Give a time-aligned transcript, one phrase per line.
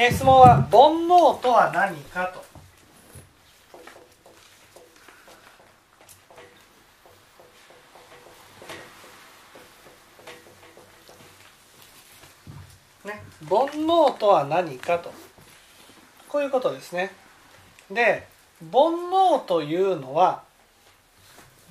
[0.00, 2.44] えー質問は煩悩とは何かと。
[13.08, 15.12] ね煩悩とは何かと。
[16.28, 17.10] こういうことですね。
[17.90, 18.28] で
[18.70, 20.44] 煩悩というのは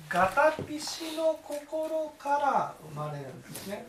[0.06, 3.86] ガタピシの心から生まれるんですね。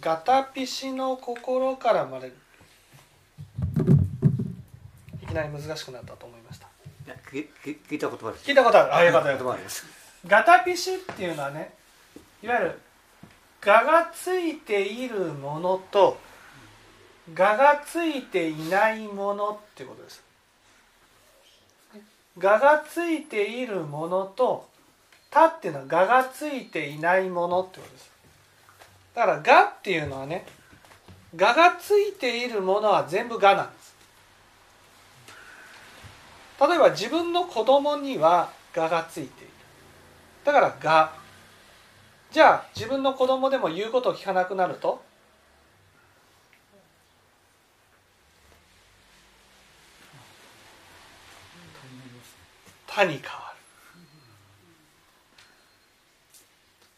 [0.00, 2.36] ガタピシの心から生まれる。
[5.22, 6.68] いきなり難しくなったと思いました。
[7.30, 8.38] 聞聞聞いたことある。
[8.38, 8.94] 聞いたことある。
[8.94, 9.86] あよかったよかっす
[10.26, 11.72] ガタピシっていうのはね
[12.42, 12.80] いわゆる
[13.60, 16.18] 蛾がついているものと
[17.34, 20.22] 蛾がついていないものっていうことです。
[22.38, 24.68] 蛾がついているものと
[25.30, 28.10] 他っていうのは蛾がついていないものってことです
[29.18, 30.46] だから蛾っていうのはね
[31.34, 33.96] 蛾がついているものは全部蛾なんです。
[36.60, 39.52] 例えば自分の子供には蛾がついている。
[40.44, 41.12] だからが
[42.30, 45.02] じゃあ自分の子供でも言うことを聞かなくなると
[52.86, 53.47] 他に変わる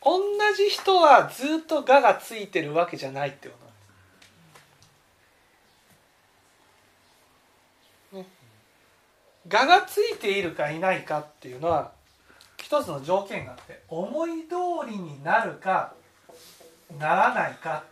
[0.02, 0.20] 同
[0.56, 3.54] じ人はずっと「が」がついてるわけじゃないってこ
[8.12, 8.24] となんです。
[8.24, 8.26] ね、
[9.46, 11.92] ががついているかいないかっていうのは
[12.56, 15.94] 一つの条件があって思い通りになるか
[16.98, 17.84] ならないか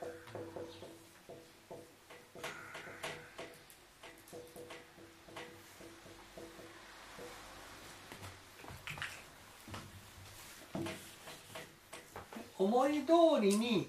[12.59, 13.89] 思い通りに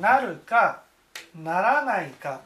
[0.00, 0.82] なるか
[1.34, 2.40] ならないか。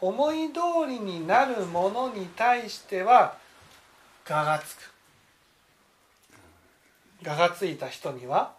[0.00, 3.36] 思い通りになるものに対しては
[4.26, 4.92] 「が」がつく。
[7.22, 8.52] ががついた人には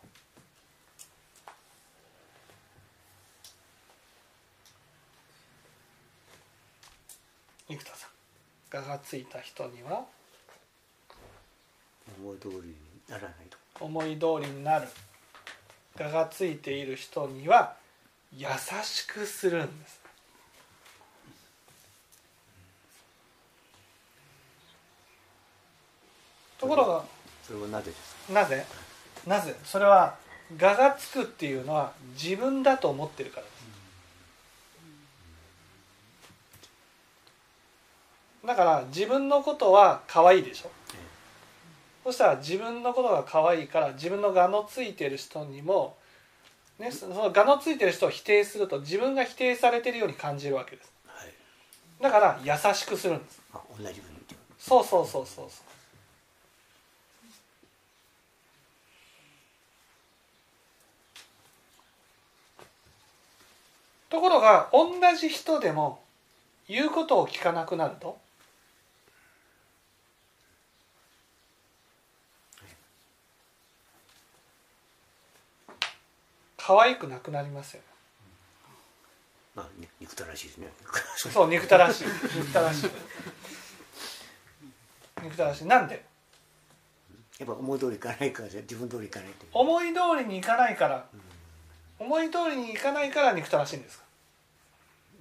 [7.68, 8.10] 生田さん。
[8.70, 10.06] ががついた人には
[12.18, 12.76] 思い通りに
[13.10, 13.58] ならないと。
[13.84, 14.88] 思い通りになる
[15.98, 17.76] ががついている人には
[18.36, 18.48] 優
[18.84, 20.02] しくするんです。
[26.60, 27.04] ところが
[27.46, 27.92] それはなぜ
[28.32, 28.66] なぜ？
[29.28, 29.54] なぜ？
[29.66, 30.16] それは
[30.56, 33.54] 「が」がつくっていうのは自分だと思ってるからです。
[38.46, 40.72] だから自分のことは可愛いでしょ
[42.04, 45.96] そしたら自分のことが可愛いから自分のがのついてる人にも、
[46.78, 50.92] ね、そのがのついてる人を否定すると自分が否定されてるように感じるわけです。
[51.08, 51.34] はい。
[52.02, 53.42] だから優しくするんです。
[53.54, 54.02] あ同じ
[54.60, 55.74] そうそうそうそうそう。
[64.10, 66.00] ところが同じ人でも
[66.68, 68.18] 言うことを聞かなくなると
[76.66, 77.86] 可愛くなくなりますよね。
[79.56, 80.68] まあに憎たらしいですね。
[81.18, 82.08] そう憎たらしい。
[82.08, 82.90] 憎たらしい。
[85.24, 85.66] 憎たらしい。
[85.66, 86.06] なんで？
[87.40, 89.50] やっぱ思い通りいかないからじゃ自分通りいかないという。
[89.54, 91.06] 思い通りにいかないから。
[92.00, 94.06] 思い通りにいかないから憎たらしいんですか？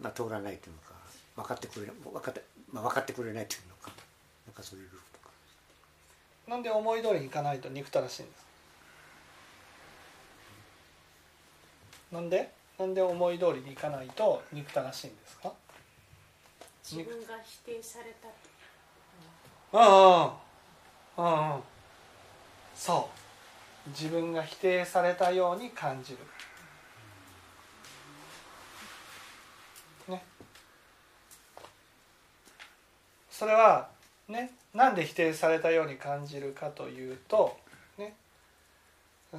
[0.01, 0.93] まあ通らないというのか。
[1.35, 2.43] 分かってくれ分かって,、
[2.73, 3.91] まあ、分かってくれないというのか。
[4.47, 5.31] なんかそういうとか。
[6.47, 8.42] なんで思い通りにいかないと憎たらしいんです
[12.13, 12.53] なんで？
[12.79, 15.53] なんで思い通りにいかないと憎たらしいんですか？
[16.85, 18.35] 自分が否定されたと。
[19.73, 21.63] うんうんうんうん。
[22.75, 23.09] そ
[23.87, 23.89] う。
[23.91, 26.19] 自分が否定されたように感じる。
[30.09, 30.23] ね。
[33.31, 33.89] それは
[34.29, 37.57] ねなんで否定されたように感じるかというと
[37.97, 38.15] ね。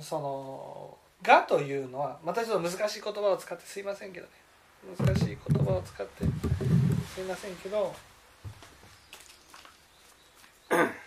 [0.02, 4.44] その「が」というのはまたちょっと難しい言葉を使ってすいませんけどね。
[4.98, 6.26] 難しい言葉を使って
[7.16, 7.96] すいませんけど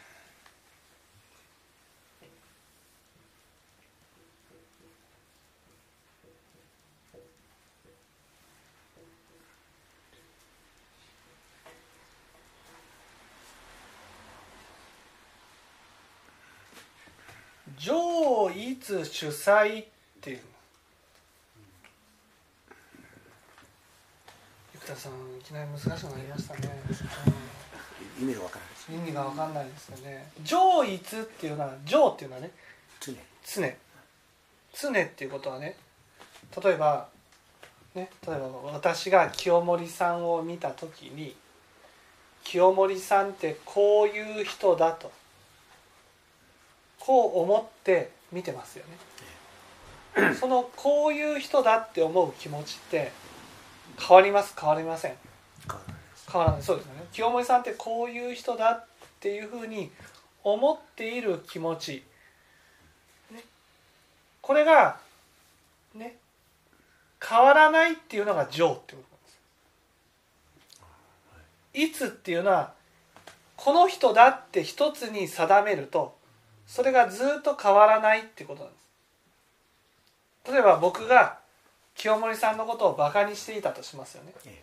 [17.79, 19.85] 上一主催
[20.17, 20.41] っていう。
[24.81, 26.61] 生田さんいきなり難しくなりましたね、
[28.21, 30.31] 意味がわからない意味が分かんないですよね。
[30.45, 32.51] 上一っていうのは上っていうのはね
[33.01, 33.13] 常。
[33.13, 33.63] に常。
[34.75, 35.77] 常っていうことはね
[36.63, 37.09] 例えば
[37.95, 41.35] ね例えば私が清盛さんを見た時に
[42.45, 45.11] 清盛さんってこういう人だと
[47.01, 48.93] こう思って見てますよね
[50.41, 53.13] そのこういう人だって思う気持ちって
[53.99, 54.55] 変わります？
[54.59, 55.15] 変わりません？
[56.33, 57.05] 変わらないそうですよね。
[57.13, 58.85] 清盛さんってこういう人だっ
[59.21, 59.91] ていうふうに
[60.43, 62.05] 思っている気持ち、
[63.33, 63.43] ね、
[64.41, 64.99] これが
[65.95, 66.17] ね。
[67.29, 69.03] 変わらないっていうのが情ってこ
[71.75, 72.07] となんです。
[72.07, 72.75] いつっていうのは
[73.57, 76.15] この人だって一つに定めると
[76.67, 78.86] それがずっと変わらないってことなんです
[80.49, 81.39] 例えば僕が
[81.97, 84.33] 清盛さんのことをバカにしていたとしますよね。
[84.47, 84.63] え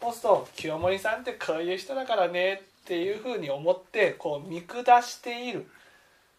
[0.00, 5.66] そうすると清盛さんってこういう人だからねっていうふうに思ってこう見下している。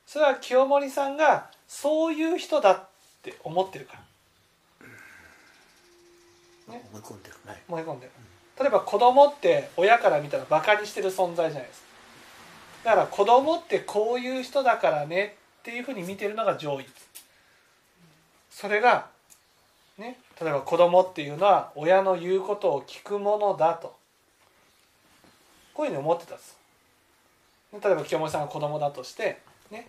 [0.06, 2.88] それは清盛さんがそういう人だっ
[3.24, 4.00] て思ってるから。
[6.68, 6.84] えね。
[6.92, 8.12] 思い込んでるはい思い込んでる。
[8.60, 11.81] 例えば子供って親から見たらバカにしてる存在じゃないです
[12.84, 12.90] か。
[12.90, 16.84] だから子供ってこういう人だからねっていうふうに見てるのが上位
[18.54, 19.08] それが
[19.98, 23.96] ね例えば子供っていうのは親の言うことを聞くものだと。
[25.74, 26.56] こういうふうに思ってたんです。
[27.74, 29.40] 例えば清盛さんが子供だとして
[29.72, 29.88] ね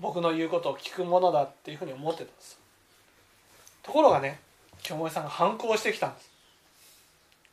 [0.00, 2.58] 僕の言うことを聞くものだっていうふうに思ってたんです。
[3.84, 4.40] ところがね
[4.82, 6.30] 清盛さんが反抗してきたんです。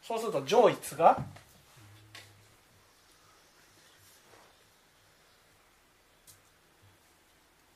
[0.02, 1.24] そうすると上一が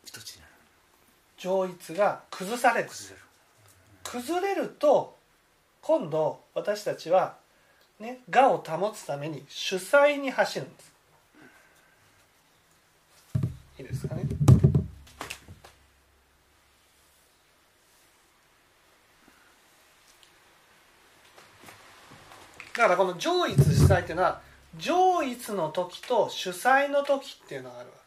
[0.03, 0.53] 一つになる
[1.43, 3.21] 上一が崩される崩れる。
[4.03, 5.17] 崩れると
[5.81, 7.35] 今度私たちは
[7.99, 10.93] ね我を保つために主催に走るんです。
[13.79, 14.23] いいですかね？
[22.73, 24.41] だからこの上一主催っていうのは
[24.77, 28.02] 上一の時と主催の時っていうのがあるわけ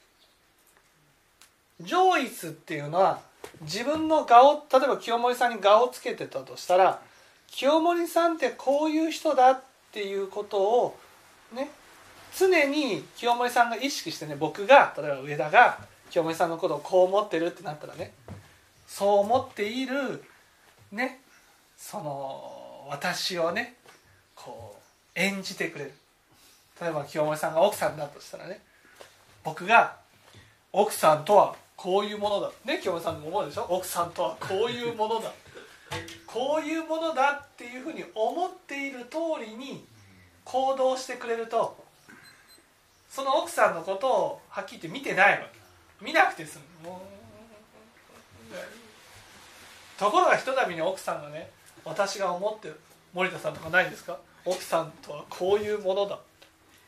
[1.82, 3.20] 上一っていうのは
[3.62, 7.00] 自分の顔例えば清盛さんに顔をつけてたとしたら
[7.48, 9.60] 清盛さんってこういう人だっ
[9.92, 10.98] ていうことを
[11.54, 11.70] ね
[12.38, 15.78] 常に清盛さんが意識してね僕が例えば上田が
[16.10, 18.12] 清盛さんのことをこう思ってるってなったらね
[18.86, 20.22] そう思っている
[20.92, 21.20] ね
[21.76, 23.74] その私をね
[24.34, 25.92] こう演じてくれる。
[26.80, 28.60] 例えば清盛さんが奥さんだとしたらね
[29.42, 29.96] 僕が
[30.72, 32.50] 奥さんとはこういうものだ。
[32.64, 33.66] ね清盛さんも思うでしょ？
[33.68, 35.30] 奥さんとはこういうものだ。
[36.26, 39.84] こういうものだっていうふうに思っている通りに
[40.44, 41.84] 行動してくれると
[43.08, 46.04] その奥さんのことをはっきり言って見てないわけ。
[46.04, 46.88] 見なくて済む。
[46.90, 47.00] もう
[49.98, 51.50] ところがひとたびに奥さんがね
[51.84, 52.80] 私が思ってる
[53.14, 54.18] 森田さんとかないですか？
[54.44, 56.18] 奥さんとはこういうものだ。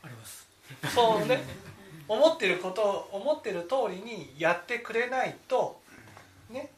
[0.02, 0.46] あります。
[0.94, 1.43] そうね
[2.08, 5.79] 思ってることを思ってる通りにやってくれないと
[6.50, 6.70] ね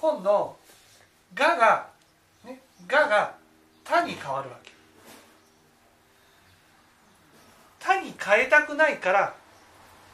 [0.00, 0.56] 今度
[1.34, 1.88] 「が」が
[2.44, 3.34] 「ね、が」が
[3.84, 4.72] 「他」に変わるわけ
[7.78, 9.34] 「他」に変えたくないから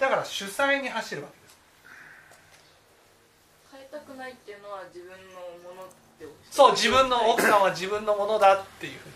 [0.00, 1.56] だから主催に走るわけです。
[3.70, 5.16] 変えたくないっていうのは自分の
[5.70, 5.87] ものっ
[6.18, 9.14] てそう自分の奥さんは自分のものだっていうふうに。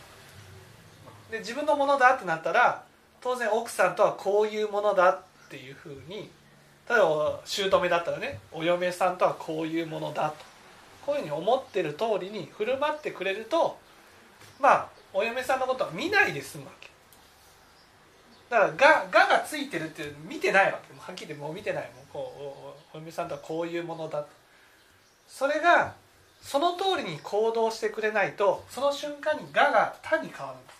[1.33, 2.85] で自分のものだってなったら
[3.21, 6.31] 当然奥さんとはこういうものだっていうふうに
[6.89, 10.57] 例えば姑だったらねお嫁さんとはこういうものだと。
[11.05, 13.79] こういうふうに思ってる通りに振る舞ってくれると
[14.61, 16.91] まあお嫁さんのことは見ないで済むわけ。
[18.51, 20.99] だからが「が」がついてるっていうの見てないわけ。
[20.99, 22.07] はっきりもう見てないもん。
[22.13, 24.29] こうおおお嫁さんとはこういうものだと。
[25.29, 25.95] それが
[26.43, 30.59] その通りに行動してくれないとその瞬間に「が」が「他」に変わる。
[30.59, 30.73] んで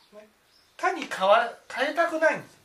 [0.00, 0.28] すね
[0.82, 2.58] 他に変わ変えたくないんです。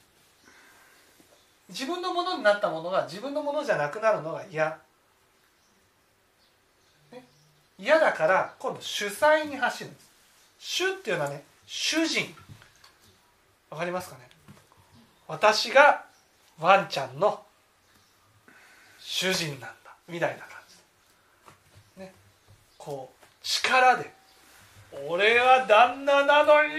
[1.69, 4.79] 自分のものになったものが自分のものじゃなくなるのが嫌、
[7.77, 10.09] 嫌だから今度主催に走るんです。
[10.57, 12.33] 主っていうのはね主人。
[13.69, 14.27] わかりますかね。
[15.27, 16.03] 私が
[16.59, 17.43] ワンちゃんの
[18.99, 19.69] 主人なんだ。
[20.07, 20.49] みたいな感
[21.95, 22.15] じね。
[22.79, 24.11] こう力で
[25.07, 26.73] 「俺は旦那なのに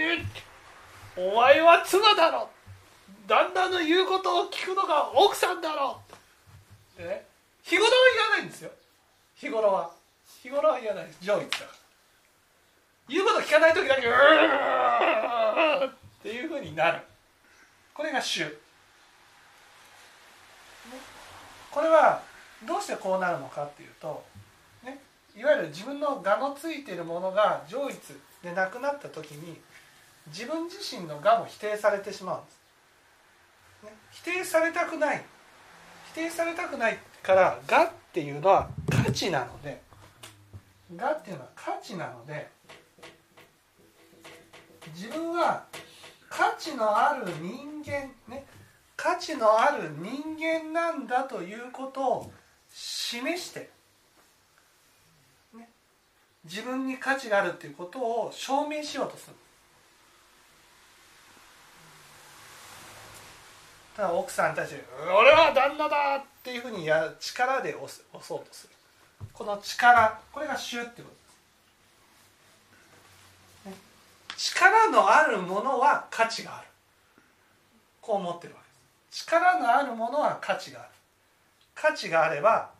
[1.19, 2.49] お前は妻だろ。
[3.27, 5.99] 旦那の言うことを聞くのが奥さんだろ。
[6.97, 7.25] でね
[7.61, 8.71] 日頃は言わないんですよ。
[9.35, 9.91] 日頃は。
[10.41, 11.05] 日頃は言わない。
[11.07, 11.69] です上位だから。
[13.09, 17.01] 言うこと聞かない時だけうーっていうふうになる。
[17.93, 18.45] これが主。
[21.69, 22.21] これは
[22.65, 24.23] どうしてこうなるのかっていうと、
[24.85, 24.99] ね、
[25.37, 27.97] いわゆる自分の我のついているものが上一
[28.41, 29.57] でなくなった時に
[30.27, 32.59] 自分自身の我も否定されてしまうんです、
[33.83, 35.23] ね、否定されたくない。
[36.13, 39.89] 否定されたくないから我っていうのは価値なので。
[40.97, 42.49] 我っていうのは価値なので
[44.95, 45.65] 自分は
[46.29, 48.45] 価値のある人間ね
[48.95, 52.31] 価値のある人間なんだということを
[52.73, 53.69] 示して、
[55.55, 55.69] ね、
[56.43, 59.35] 自分に価値があるということを証明しようとする
[63.88, 68.73] ただ奥さんに対して「俺は旦那だ!」っていうふうにや力で押す押そうとする
[69.33, 71.09] この力これが主ってこ
[73.63, 73.75] とです、ね、
[74.37, 76.67] 力のあるものは価値がある。
[78.01, 78.73] こう思ってるわけで
[79.17, 79.25] す。
[79.25, 80.89] 力のあるものは価値がある。
[81.75, 82.71] 価値があれば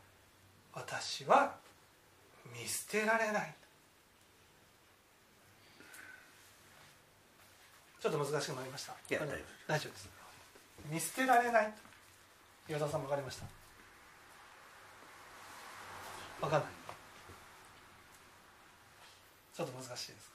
[0.74, 1.56] 私は
[2.46, 3.54] 見捨てられない。
[8.02, 8.94] ちょっと難しくなりました。
[8.94, 10.19] いや大丈夫大丈夫です
[10.88, 11.74] 見捨てられない。
[12.70, 13.46] 岩田さん分かりました？
[16.42, 16.70] 分かんない。
[19.56, 20.32] ちょっと難しいです。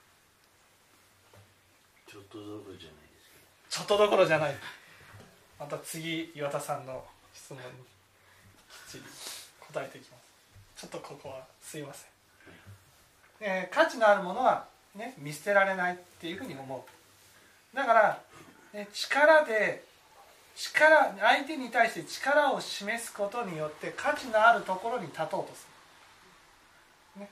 [2.06, 3.44] ちょっとどころじゃないですけど。
[3.70, 4.56] ちょっとどころじゃない
[5.58, 7.64] また次岩田さんの質問に
[9.60, 10.22] 答えていきます。
[10.76, 12.10] ちょっとここはすいません、
[13.40, 16.86] えー価値のあるものは、ね、見捨てられないっていうふうに思
[17.72, 17.76] う。
[17.76, 18.22] だから、
[18.72, 19.84] ね、力で
[20.56, 25.66] 力相手に対して力を示すことによって価値のあるところに立とうとす
[27.16, 27.30] る、ね、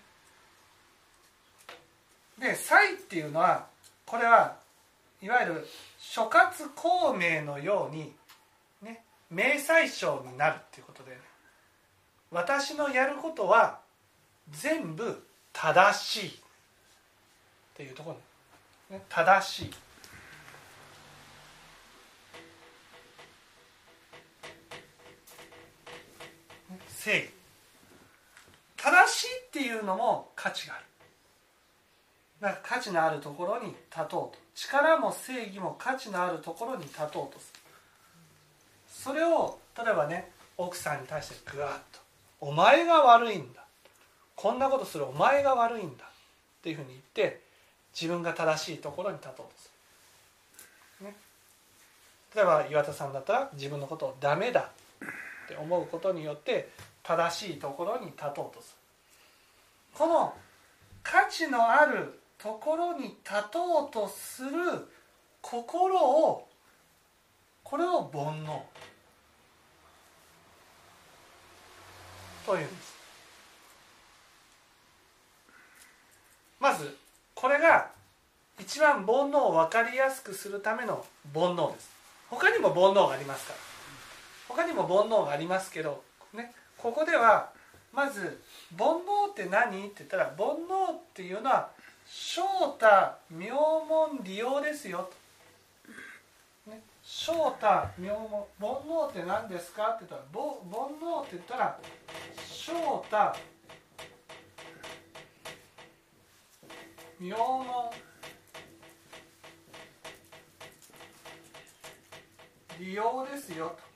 [2.39, 3.67] で才っていうのは
[4.05, 4.57] これは
[5.23, 5.69] いわゆる
[6.01, 8.13] 諸葛孔明のように、
[8.83, 11.17] ね、明細書になるっていうことで、
[12.33, 13.79] 私のやることは
[14.51, 16.33] 全部正しいっ
[17.77, 18.17] ていうとこ
[18.91, 19.71] ろ、ね、正しい。
[27.05, 27.31] 正義。
[28.77, 30.85] 正しいっていうのも価値がある。
[32.41, 34.35] だから価値のあるところに立とうと。
[34.55, 37.61] 力も正義も価値のあるところに立とうとする。
[38.89, 42.01] それを例えばね奥さんに対してグワッと
[42.41, 43.65] 「お前が悪いんだ」
[44.37, 45.05] こんなことする。
[45.07, 46.09] お前が悪いんだっ
[46.63, 47.43] ていうふうに言って
[47.93, 49.71] 自分が正しいところに立とうとす
[51.01, 51.17] る、ね、
[52.35, 54.71] 例えば岩田さんだったら自分のことをダメだ
[55.45, 56.69] って思うことによって
[57.03, 58.79] 正しいところに立とうとする。
[59.95, 60.35] この
[61.03, 64.51] 価値のあるところに立とうとする
[65.41, 66.49] 心を
[67.65, 68.61] これを煩悩。
[72.47, 72.95] というんです。
[76.59, 76.97] まず
[77.35, 77.91] これが
[78.61, 81.05] 一番煩悩を分かりやすくするための
[81.35, 81.91] 煩悩です。
[82.31, 83.59] 他にも煩悩がありますから。
[84.49, 86.53] 他にも煩悩がありますけどね。
[86.83, 87.53] ここでは
[87.93, 88.43] まず
[88.77, 89.87] 煩悩って何？
[89.87, 91.71] って言ったら煩悩っていうのは
[92.05, 92.87] 正太
[93.31, 95.09] 名門利用ですよ。
[96.67, 97.67] と、ね、正太
[97.99, 99.91] 名門煩悩って何ですか？
[99.91, 101.79] って言ったら煩悩って言ったら
[102.37, 102.73] 正
[103.05, 103.17] 太
[107.21, 107.91] 名門
[112.81, 113.92] 利用ですよと。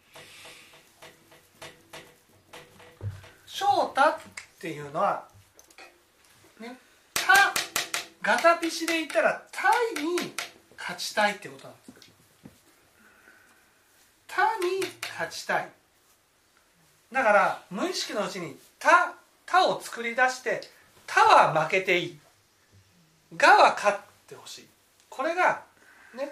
[3.57, 4.15] 正太っ
[4.61, 5.25] ていうのは
[6.61, 6.77] ね
[7.15, 7.55] 他
[8.21, 9.63] ガタピシで言ったらタ
[9.99, 10.35] イに
[10.77, 12.11] 勝ちたいってことなんです
[14.29, 15.69] 他に勝ちたい。
[17.11, 19.15] だから無意識のうちに他
[19.47, 20.61] 他を作り出して
[21.07, 22.19] 他は負けていい。
[23.35, 23.99] がは勝っ
[24.29, 24.67] てほしい。
[25.09, 25.63] これが
[26.15, 26.31] ね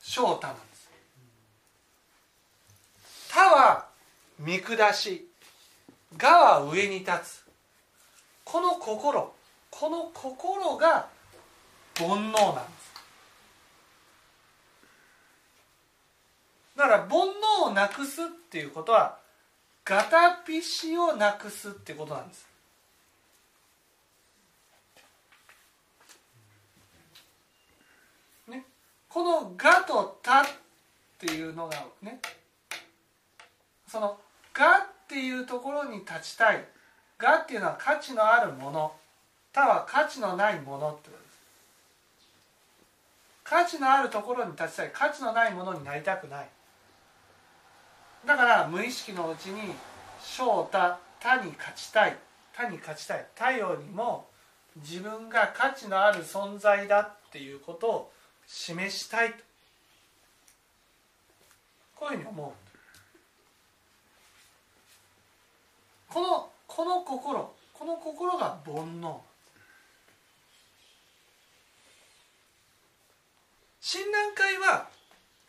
[0.00, 0.90] 正太なんです。
[3.28, 3.89] 他は
[4.40, 5.28] 見下し
[6.16, 7.44] がは上に立つ。
[8.42, 9.32] この心
[9.70, 11.08] この心が
[11.94, 12.94] 煩悩なんです。
[16.74, 19.18] だから煩悩をなくすっていうことは
[19.84, 22.48] ガタピシをなくすってことなんです。
[28.48, 28.64] ね。
[29.10, 30.46] この「が」と「た」っ
[31.18, 32.20] ていうのがね
[33.86, 34.18] その
[34.52, 36.64] 「が」っていうところに立ちたい
[37.18, 38.96] 「が」っていうのは価値のあるもの
[39.52, 41.40] 「他は価値のないものってことです。
[43.42, 44.90] 価値のあるところに立ちたい。
[44.92, 46.48] 価値のないものになりたくない。
[48.24, 49.74] だから無意識のうちに
[50.22, 52.16] 正他他に勝ちたい。
[52.52, 53.26] 他に勝ちたい。
[53.34, 54.28] 他よりも
[54.76, 58.12] 自分が価値のある存在だっていうことを
[58.46, 59.38] 示したいと。
[61.96, 62.69] こういうふうに思う
[66.12, 69.16] このこの心この心が煩悩。
[73.80, 74.88] 親鸞会は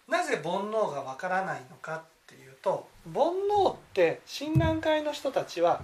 [0.07, 5.81] なぜ煩悩がわからないのかっていうと煩悩って親鸞会の人たちは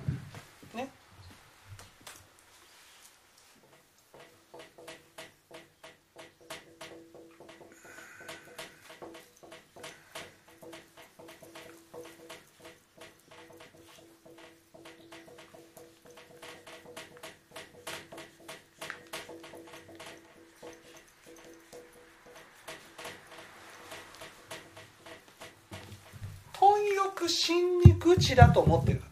[27.47, 29.11] 欲心に愚痴だと思ってるから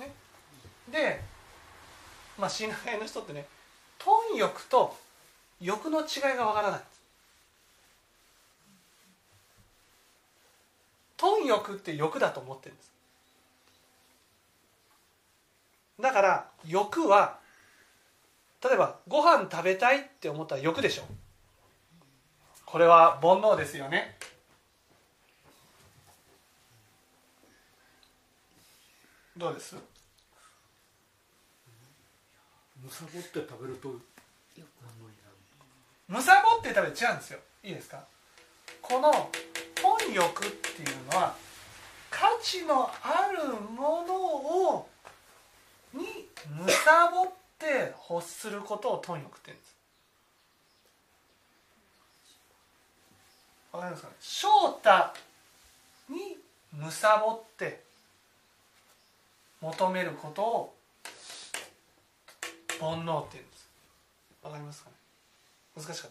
[0.00, 0.08] です。
[0.08, 0.12] ね、
[0.90, 1.20] で、
[2.38, 3.46] まあ親鸞の人ってね
[3.98, 4.96] 貪欲と
[5.60, 6.80] 欲の違いがわからない。
[11.16, 12.90] 貪欲って欲だと思ってるんです。
[16.00, 17.38] だから欲は
[18.64, 21.02] 例えばご飯食べたいって思ったら欲でしょ
[22.66, 24.16] これは煩悩ですよね
[29.36, 29.76] どうです？
[32.82, 33.88] むさぼって食べると
[36.08, 37.38] むさぼって食べる違うんですよ。
[37.64, 38.04] いいですか？
[38.82, 39.10] この
[39.82, 41.34] 本欲っていうのは
[42.10, 44.14] 価値のあるもの
[44.74, 44.88] を
[45.94, 49.76] にむさぼって欲することを貪欲って言うんです。
[53.72, 54.14] わかりますかね？
[54.20, 54.90] 正太
[56.12, 56.36] に
[56.72, 57.80] むさぼって
[59.62, 60.74] 求めることを
[62.80, 63.70] 煩悩って言うんです。
[64.42, 64.96] わかりますかね？
[65.76, 66.10] 難しかっ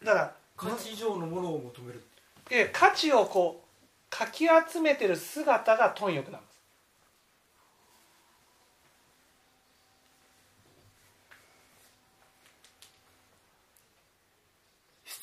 [0.00, 0.06] た。
[0.06, 2.02] だから価値以上のものを求める。
[2.48, 3.66] え価値をこう
[4.08, 6.50] かき集めてる姿が貪欲なんです。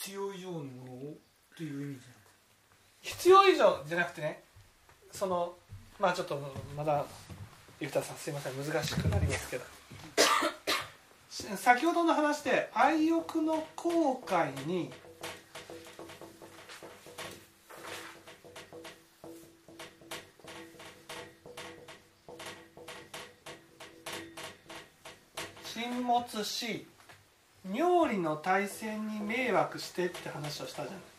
[0.04, 1.18] 必要以上のものを
[1.56, 2.17] という意味じ
[3.08, 4.44] 必要以上じゃなくてね
[5.12, 5.54] その
[6.00, 6.40] まあちょっと
[6.76, 7.06] まだ
[7.80, 9.64] 生田さんすいません難しくなりますけど。
[11.56, 14.92] 先ほどの話で愛欲の後悔に
[25.64, 26.88] 沈没し
[27.64, 31.17] 妙理の対戦に迷惑してって話をしたじゃない。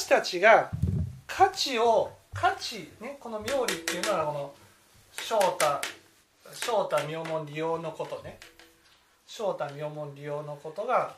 [0.00, 0.70] 私たちが
[1.26, 4.54] 価値を価値ねこの妙理っていうのはこの
[5.12, 5.66] 正太
[6.54, 8.38] 正太妙門利用のことね
[9.26, 11.14] 正太妙門利用のことが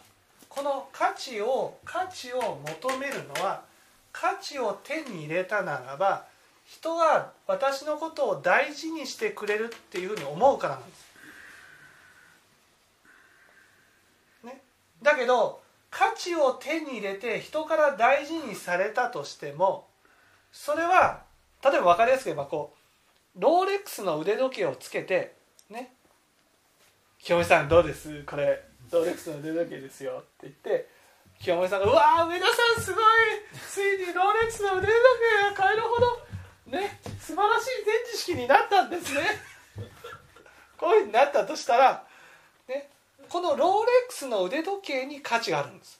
[0.48, 3.62] この価値を価値を求めるのは
[4.10, 6.24] 価値を手に入れたならば
[6.66, 11.06] 人が私のことを大事にしてくれるっていうふうに思うからなんです。
[14.42, 14.60] ね、
[15.00, 15.61] だけど
[15.92, 19.86] 価値を手に入れて人から大事にされたとしても
[20.50, 21.22] それは
[21.62, 22.74] 例えば分かりやすく言えばこ
[23.36, 25.36] うローレックスの腕時計をつけて
[25.68, 25.92] ね
[27.22, 28.24] 「清美さんどうです？
[28.24, 30.88] これローレックスの腕時計ですよ」って言って
[31.40, 33.04] 清盛さんが「うわー上田さんすごい！
[33.70, 34.92] ついにローレックスの腕時
[35.46, 36.26] 計が買えるほど
[36.66, 39.20] ね素晴らしい展示式になったんですね」
[40.78, 42.04] こういうふうになったとしたら、
[43.32, 45.98] このローレックスの腕時計に価値があるんです。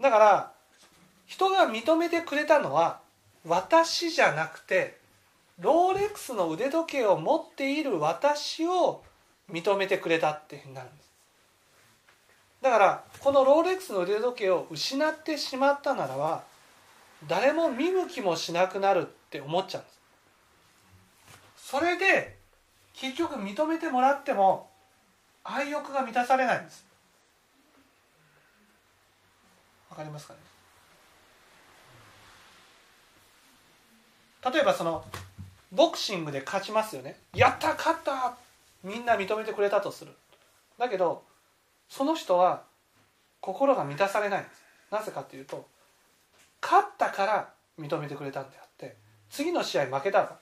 [0.00, 0.52] だから
[1.26, 3.00] 人が認めてくれたのは
[3.44, 4.96] 私じゃなくて
[5.58, 9.02] ローレックスの腕時計を持っている私を
[9.50, 11.10] 認めてくれたっていうふうになるんです。
[12.62, 16.44] だからこのローレックスの腕時計を失ってしまったならば
[17.26, 19.90] 誰も見向きもしなくなるって思っちゃうんで
[21.56, 21.70] す。
[21.70, 22.38] それで
[23.00, 24.68] 結局認めてもらっても
[25.42, 26.84] 愛欲が満たされないんです。
[29.88, 30.40] わかりますかね？
[34.52, 35.02] 例えばその
[35.72, 37.16] ボクシングで勝ちますよね。
[37.34, 38.36] やった勝った！
[38.84, 40.12] みんな認めてくれたとする。
[40.78, 41.22] だけど
[41.88, 42.64] その人は
[43.40, 44.62] 心が満たされないんです。
[44.90, 45.66] なぜかというと
[46.60, 48.96] 勝ったから認めてくれたんであって
[49.30, 50.38] 次の試合負けたら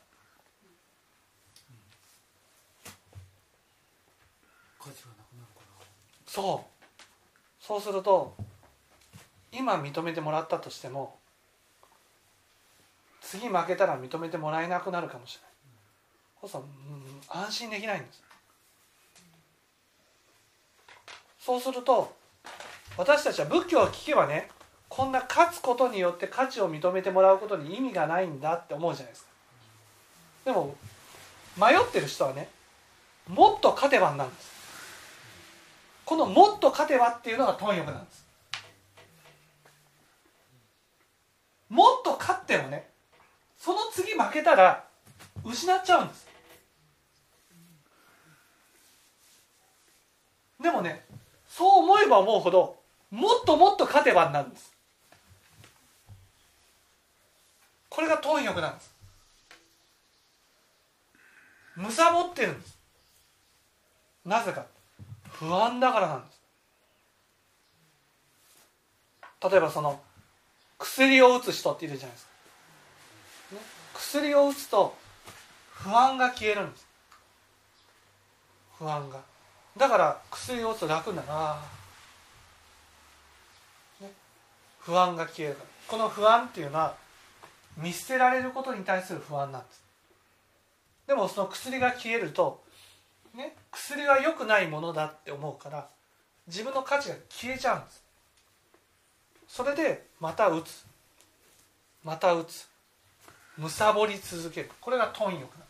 [4.88, 5.86] 価値がなくなるか
[6.26, 7.64] そう。
[7.64, 8.34] そうすると
[9.52, 11.18] 今認めてもらったとしても
[13.20, 15.50] 次負けたら認めてもらえなくなるかもしれない。
[16.40, 18.22] そうするとうん安心できないんです。
[21.40, 22.14] そうすると
[22.96, 24.48] 私たちは仏教を聞けばね
[24.88, 29.30] こんな勝つことによって価値を認めてもらうことに意味がないんだって思うじゃないですか。
[30.46, 30.74] でも
[31.56, 32.48] 迷ってる人はね
[33.28, 34.57] もっと勝てばになるんです。
[36.08, 38.26] この「もっと勝てば」っていうのが貪欲なんです。
[41.68, 42.90] もっと勝ってもね
[43.58, 44.88] その次負けたら
[45.44, 46.26] 失っちゃうんです。
[50.58, 51.04] でもね
[51.46, 54.72] そう思えば思うほどもっともっと勝てばになるんです。
[57.90, 58.94] これが貪欲なんです。
[61.76, 62.78] むさぼってるんです。
[64.24, 64.77] なぜか。
[65.38, 66.38] 不安だからなんです。
[69.50, 70.00] 例えばその
[70.78, 72.32] 薬を打つ人っているじゃないですか、
[73.54, 73.60] ね、
[73.94, 74.96] 薬を打つと
[75.70, 76.86] 不安が消えるんです。
[78.78, 79.20] 不安が。
[79.76, 81.28] だから薬を打つと楽になる。
[81.30, 81.62] あ、
[84.00, 84.10] ね、
[84.80, 85.68] 不安が消えるから。
[85.86, 86.96] この不安っていうのは
[87.76, 89.82] 見捨てられることに対する不安なんです。
[91.06, 92.60] でもその薬が消えると
[93.34, 95.88] ね、薬は良くないものだって思うから
[96.46, 98.02] 自分の価値が消えちゃうんです。
[99.46, 100.84] それでまた打つ。
[102.04, 102.68] また打つ。
[103.56, 104.70] むさぼり続ける。
[104.80, 105.66] これが貪欲なんで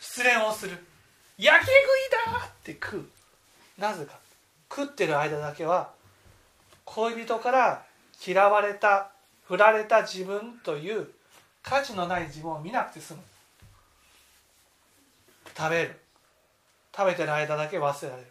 [0.00, 0.20] す。
[0.20, 0.76] 失恋をする。
[1.36, 3.08] 焼け食いだって食う。
[3.80, 4.18] なぜか。
[4.70, 5.90] 食ってる間だけは
[6.84, 7.84] 恋人から
[8.24, 9.10] 嫌われた
[9.46, 11.08] 振られた自分という
[11.62, 13.20] 価値のない自分を見なくて済む。
[15.56, 16.00] 食べる。
[16.96, 18.28] 食べてる間だけ忘れられる。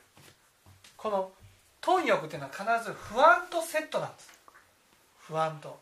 [0.95, 1.31] この
[1.81, 4.39] 貪欲っていうのは必ず不安とセットなんです。
[5.19, 5.79] 不安と。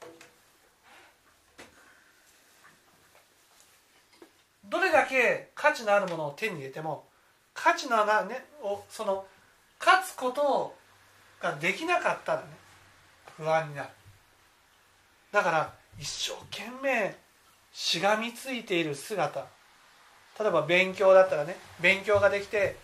[4.66, 7.06] どれだけ価値のあるものを手に入れても
[7.54, 9.26] 価値のなねをその
[9.80, 10.76] 勝つこと
[11.40, 12.48] ができなかったらね
[13.38, 13.90] 不安になる。
[15.32, 17.16] だから一生懸命
[17.76, 19.46] しがみついている姿。
[20.40, 22.78] 例えば勉強だったらね勉強ができて、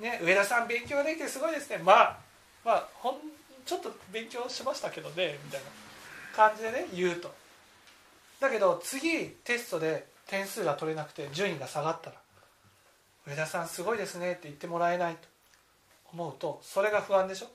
[0.00, 1.78] ね、上田さん勉強ができてすごいですね。
[1.78, 2.18] まあ
[2.64, 3.18] まあほん
[3.64, 5.66] ちょっと勉強しましたけどねみたいな。
[6.34, 7.32] 感じでね言うと。
[8.40, 12.16] だけど次テストで点数が取れなくて順位が下がったら
[13.26, 15.28] 「上田さんすごいですね」って言ってもらえないと。
[16.10, 17.48] 思うとそれが不安でしょ。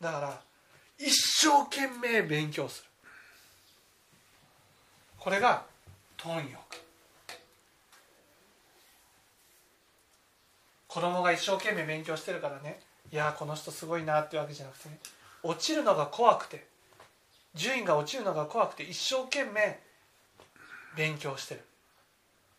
[0.00, 0.40] だから
[0.98, 2.88] 一生懸命勉強する。
[5.18, 5.64] これが
[6.26, 6.58] 貪欲。
[10.88, 12.80] 子供が一生懸命勉強してるからね。
[13.12, 14.98] いやこの人すごいなってわけじゃなくてね。
[15.44, 16.66] 落ちるのが怖くて。
[17.54, 19.78] 順位が落ちるのが怖くて一生懸命
[20.96, 21.60] 勉強してる。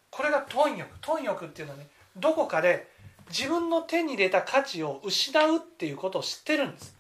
[0.10, 0.88] これが貪欲。
[1.02, 2.88] 貪欲っていうのはねどこかで
[3.30, 6.96] 自分の手に入れた価値を失うっていうことを知ってるんです。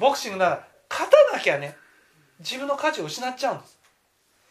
[0.00, 1.76] ボクシングなら勝たなきゃね
[2.38, 3.81] 自分の価値を失っちゃうんです。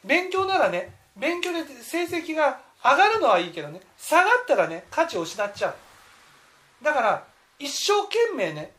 [0.04, 5.76] 勉強ならね勉強で成績が上がるのはいいけどね下がったらね価値を失っちゃう。
[6.84, 7.24] だから
[7.60, 8.72] 一生懸命ね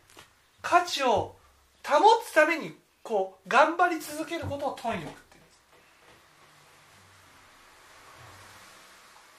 [0.61, 1.37] 価値を
[1.85, 5.41] 保つためにこう頑張り続けることを貪欲ってい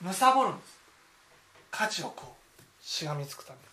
[0.02, 0.80] うんです貪るんです。
[1.72, 3.73] 価値をこうしがみつくために。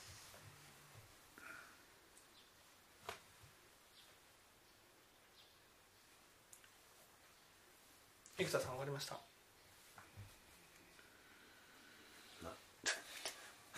[8.44, 9.14] 生田さん終わりました？
[9.14, 9.20] は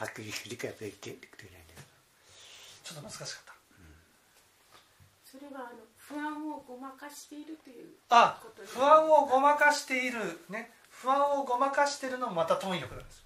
[0.06, 1.28] っきり理解できてないんだ
[1.74, 1.82] けど
[2.82, 3.52] ちょっと難しかった。
[5.24, 10.18] それはあの不安をごまかしているというあことに不安をごまかしている
[10.50, 10.70] ね。
[10.90, 13.22] 不安をごまかしているのもまた貪欲なんです。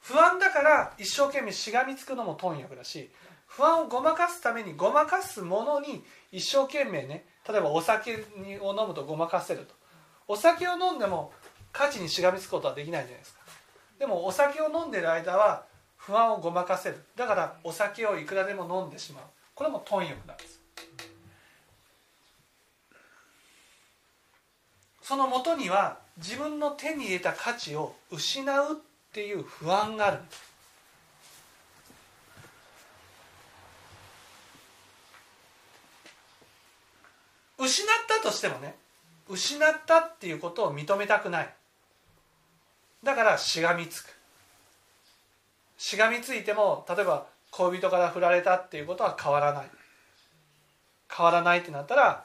[0.00, 3.10] 不安だから一生懸命しがみつくのも貪欲だし
[3.46, 8.14] 不安をごまかすためにごまかすものに一生懸命ね例えばお酒
[8.60, 9.74] を飲むとごまかせると。
[10.28, 11.32] お酒を飲んでも
[11.72, 13.40] 価値にしがみつくことはできないじゃないですか。
[13.98, 15.64] でもお酒を飲んでる間は
[15.96, 17.02] 不安をごまかせる。
[17.14, 19.24] だからお酒をいくらでも飲んでしまう。
[19.56, 20.60] これも貪欲なんです
[25.02, 28.76] そのもとには自分の手に入れた価値を失うっ
[29.12, 30.45] ていう不安があるんです。
[37.58, 38.74] 失ったとしてもね
[39.28, 41.54] 失ったっていうことを認めたくない。
[43.02, 44.08] だからしがみつく。
[45.78, 49.66] しがみついても例えば恋人から振られたっていうことは変わらない。
[51.14, 52.24] 変わらないってなったら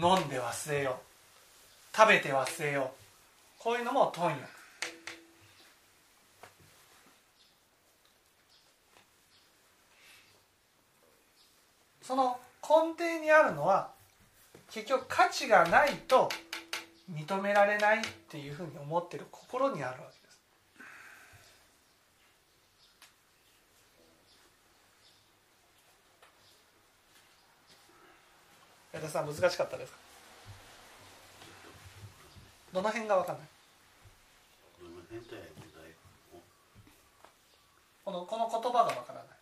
[0.00, 1.96] 飲んで忘れよう。
[1.96, 3.62] 食べて忘れよう。
[3.62, 4.56] こういうのも貪欲
[12.02, 13.95] その根底にあるのは
[14.70, 16.28] 結局価値がないと
[17.10, 20.40] 認められないっていうふうに思ってる心にあるわけです。
[28.92, 29.98] 矢田さん難しかったですか？
[32.72, 33.46] どの辺が分かんない？
[38.04, 39.35] このこの言葉が分からない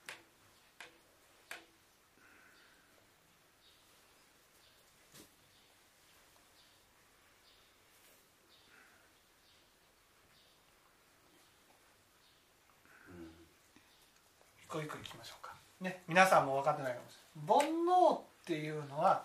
[14.74, 15.54] 個一個いきましょうか。
[15.80, 17.70] ね皆さんも分かってないかもしれない。
[17.70, 19.24] 煩悩っていうのは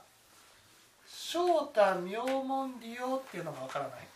[1.07, 4.07] 正太妙門利用っていうのが分からない。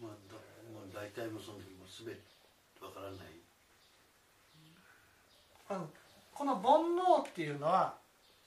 [0.00, 0.12] まあ
[0.92, 2.20] だ大体もその時も全て
[2.84, 3.18] わからない。
[5.70, 5.88] うん。
[6.34, 6.62] この煩
[6.96, 7.94] 悩っていうのは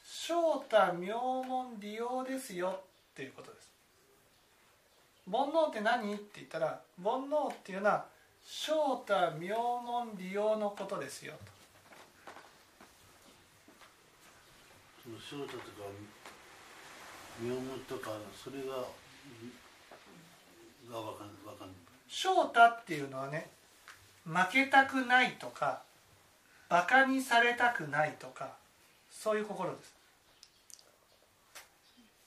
[0.03, 3.74] 正太妙門利用ですよっていうことです
[5.31, 6.13] 煩悩って何？
[6.13, 8.05] って言ったら煩悩っていうのは
[8.43, 8.71] 正
[9.07, 11.33] 太妙門利用のことですよ。
[15.03, 15.65] その翔太とか
[17.41, 18.75] 名門とかそれが
[20.91, 21.67] がわかんわかん。
[21.67, 21.75] ない
[22.07, 23.49] 正太っていうのはね
[24.25, 25.81] 負けたくないとか
[26.69, 28.53] バカにされたくないとか
[29.11, 29.95] そういう心です。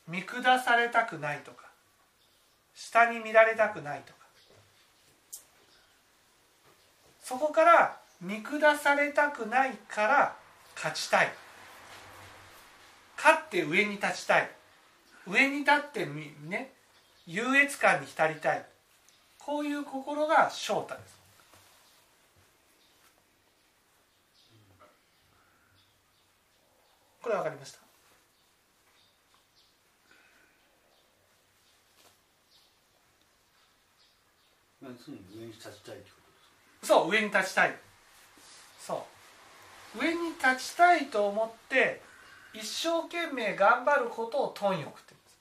[0.08, 1.67] 見下されたくないとか
[2.78, 4.18] 下に見られたくないとか。
[7.20, 10.36] そこから見下されたくないから
[10.76, 11.32] 勝ちたい。
[13.16, 14.50] 勝って上に立ちたい。
[15.26, 16.72] 上に立ってね
[17.26, 18.64] 優越感に浸りたい。
[19.40, 21.18] こういう心が正太です。
[27.20, 27.88] これ分かりましたまあ
[34.48, 36.30] 常に上に立ちたいってこと
[36.80, 37.76] ですそう上に立ちたい
[38.80, 39.06] そ
[39.94, 39.98] う。
[39.98, 42.00] 上に立ちたいと思って
[42.54, 45.38] 一生懸命頑張ることを貪欲って言うんです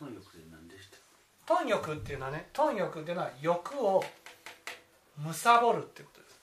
[0.00, 0.96] 貪欲で何でした
[1.46, 4.04] 貪欲っていうのはね貪欲っていうのは欲を
[5.16, 6.40] 貪るってことです。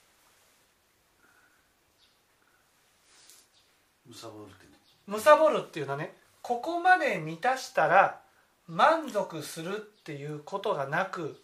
[4.06, 4.66] むさぼるって。
[4.66, 4.72] ね
[5.06, 8.20] 貪るっていうのはねここまで満たしたら
[8.66, 11.40] 満足するっていうことがなく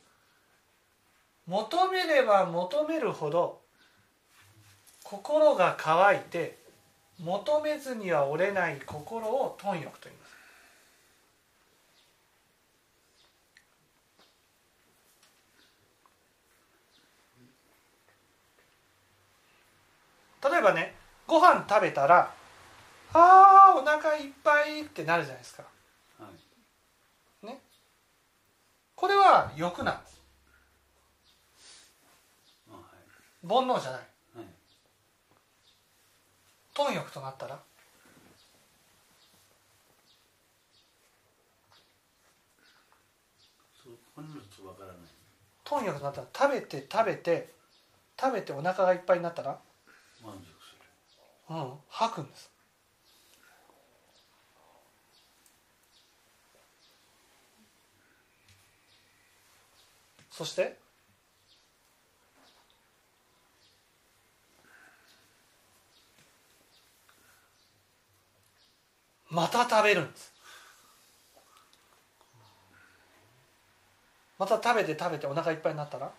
[1.46, 3.60] 求めれば求めるほど
[5.02, 6.58] 心が乾いて
[7.22, 10.23] 求めずには折れない心を貪欲と言います
[20.50, 20.94] 例えばね
[21.26, 22.32] ご飯食べたら
[23.12, 25.62] あーお腹いっぱいってなるじゃないですか。
[26.18, 26.44] はい。
[28.96, 30.20] これは欲なんです。
[32.70, 32.78] あは
[33.46, 34.00] 煩悩じゃない。
[34.00, 34.46] いはい。
[36.74, 37.58] 貪欲となったら。
[45.64, 47.48] 貪欲となったら食べて食べて
[48.18, 49.58] 食べてお腹がいっぱいになったら
[51.48, 52.54] を吐くんです。
[60.30, 60.76] そして
[69.30, 70.32] また食べるんです
[74.38, 76.12] また食べて食べてお腹いっぱいになったら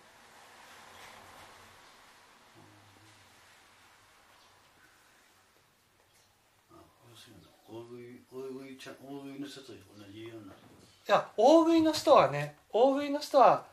[8.76, 10.56] いちゃん大食いの人と同じようない
[11.06, 13.64] や大食いの人はね大食いの人は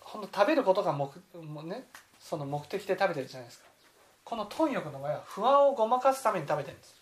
[0.00, 1.08] ほんと食べることが目
[1.46, 1.84] もね
[2.18, 3.66] その目的で食べてるじゃないですか。
[4.24, 6.94] この貪欲の場合は不安をごまかすために食べてるんです。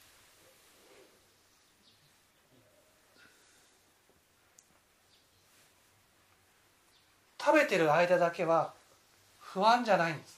[7.41, 8.75] 食べてる間だけは
[9.39, 10.38] 不安じゃないんです。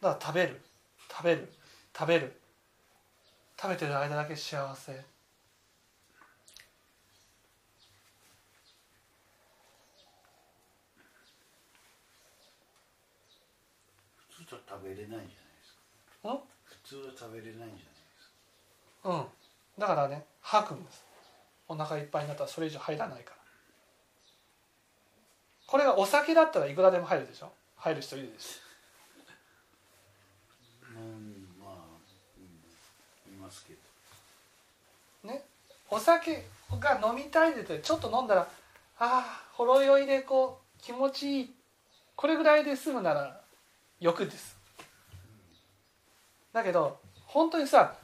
[0.00, 0.60] だから食べる。
[1.10, 1.52] 食べる。
[1.96, 2.40] 食べる。
[3.60, 5.04] 食べてる間だけ幸せ。
[14.30, 15.30] 普通は食べれないじゃないで
[15.62, 15.74] す
[16.22, 16.32] か。
[16.32, 16.38] ん？
[16.64, 17.82] 普通は食べれないんじゃないで
[18.18, 18.30] す
[19.02, 19.10] か。
[19.10, 19.26] うん。
[19.78, 21.04] だからね吐くんです。
[21.68, 23.36] お腹いっぱいになったらそれ以上入らないから。
[25.66, 27.52] これがお酒だったらいくらでも入るでしょ？
[27.76, 28.60] 入る人いるでし
[30.96, 31.74] うんまあ、
[33.28, 35.44] うん、いますけどょね
[35.90, 36.46] お酒
[36.78, 38.46] が飲みたいでてちょっと飲んだらあ
[38.98, 41.50] あほろ酔いでこう気持ちいい
[42.16, 43.40] これぐらいで済むなら
[43.98, 44.56] 欲です。
[46.52, 47.94] だけど本当にさ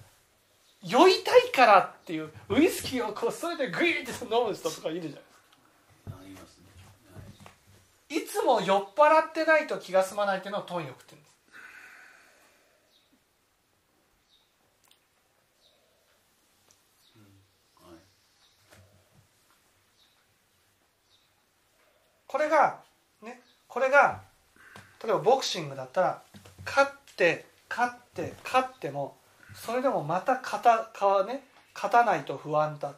[0.83, 5.11] 酔いたいからっていうウイスキーをこうそれでグイッて飲む人とかいるじゃ
[6.11, 6.31] ない
[8.09, 8.17] い。
[8.19, 11.37] いつも酔っ払ってないと気が済まないっていうのを貪欲って言うんです
[17.83, 18.01] はい
[22.27, 22.81] これが
[23.23, 24.23] ねこれが
[25.03, 26.23] 例えばボクシングだったら
[26.65, 29.17] 勝って勝って勝っても
[29.55, 32.91] それでもまた勝たかね勝たないと不安だ。
[32.91, 32.93] っ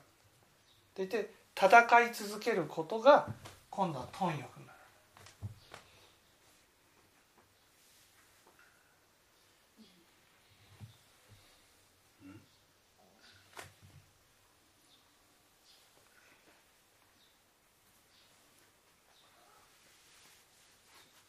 [0.94, 3.26] て言って戦い続けることが
[3.70, 4.68] 今度は貪欲に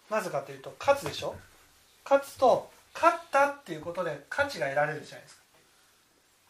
[0.09, 1.35] なぜかというと勝つでしょ？
[2.03, 5.41] 勝つと勝ったっていうことで価値が得られるじゃないですか。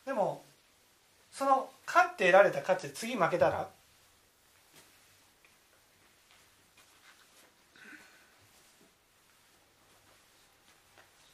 [0.06, 0.44] でも
[1.32, 3.70] その勝って得られた価値で次負けたら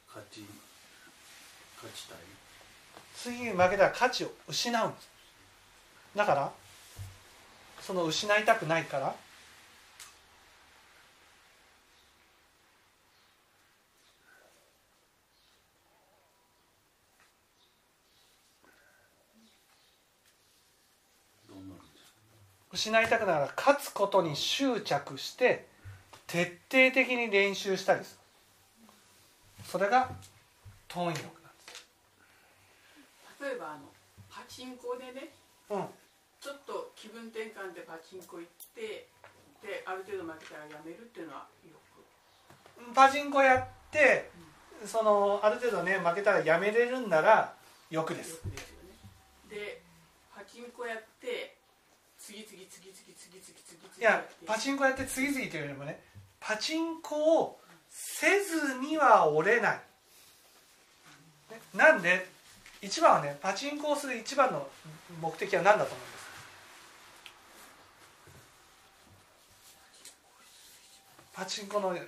[0.08, 0.44] 勝ち
[1.76, 2.18] 勝ちたい？
[3.14, 5.08] 次負けたら価値を失うんです。
[6.16, 6.52] だから
[7.80, 9.14] その失いたくないから
[21.48, 22.12] どうなるんです
[22.65, 25.66] か失いたくなら勝つことに執着して
[26.26, 28.18] 徹底的に練習したりす
[28.84, 29.64] る。
[29.64, 30.10] それが
[30.86, 31.24] 貪欲なんで
[31.72, 31.86] す。
[33.40, 33.88] 例えばあの
[34.28, 35.30] パチンコでね
[35.70, 35.84] うん。
[36.38, 39.08] ちょっと気分転換でパチンコ行って
[39.62, 42.94] である程度負けたらやめるっていうのはよく。
[42.94, 44.30] パチンコやって
[44.84, 47.54] そのある程度ね負けたらやめれるんなら
[47.88, 48.92] 欲でよすくですよね。
[49.48, 49.80] で
[50.34, 51.55] パチンコやって
[52.26, 56.00] 次々次々次々次々いやパチンコやって次々というよりもね
[56.40, 59.82] パチンコをせずには折れない、ね
[61.72, 62.26] なんで
[62.82, 64.68] 一番はねパチンコをする一番の
[65.22, 66.26] 目的は何だと思うんです
[71.32, 72.00] パチンコのリ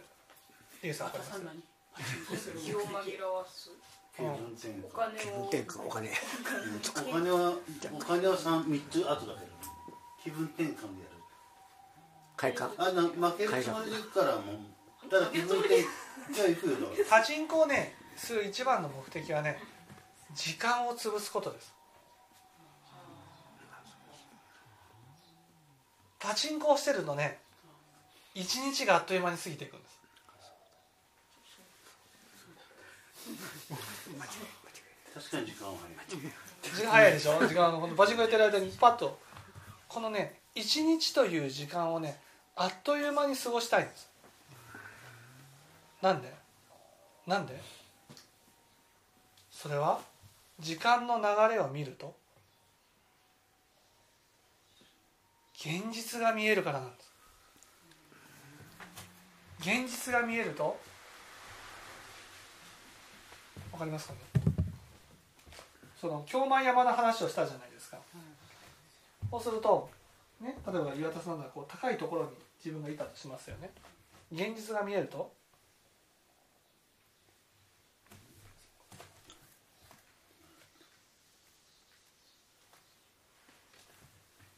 [0.82, 1.06] ュウさん。
[1.08, 1.22] お換
[5.50, 6.10] 金お金。
[7.08, 7.54] お金は
[7.94, 9.36] お金は三三つ後だけど
[10.22, 10.82] 気分転換でやる。
[12.36, 16.76] 快感あな負けるつもりでいくからもうただ気分転じゃあ行くよ
[17.10, 19.58] パチンコをねする一番の目的はね
[20.34, 21.74] 時間を潰すことです。
[26.20, 27.38] パチンコをしてるとね
[28.34, 29.98] 一日があっという間に過ぎていくんです。
[35.14, 35.74] 確かに時間は
[36.10, 36.22] 早い。
[36.62, 37.38] 時間早いでしょ？
[37.46, 39.18] 時間このパチンコやってる間にパッと
[39.88, 42.20] このね一日という時間をね
[42.54, 44.08] あっという間に過ごしたいんです。
[46.02, 46.32] なんで？
[47.26, 47.60] なんで？
[49.50, 50.00] それは
[50.60, 52.14] 時間の流れを見ると
[55.54, 57.12] 現実が見えるからなんです。
[59.60, 60.78] 現実が見えると
[63.72, 64.20] わかりますかね？
[66.00, 67.98] その京満山の話をしたじゃないですか、
[69.30, 69.90] そうすると、
[70.40, 72.30] ね、例えば岩田さんがこう高いところに
[72.64, 73.70] 自分がいたとしますよね。
[74.32, 75.32] 現実が見えると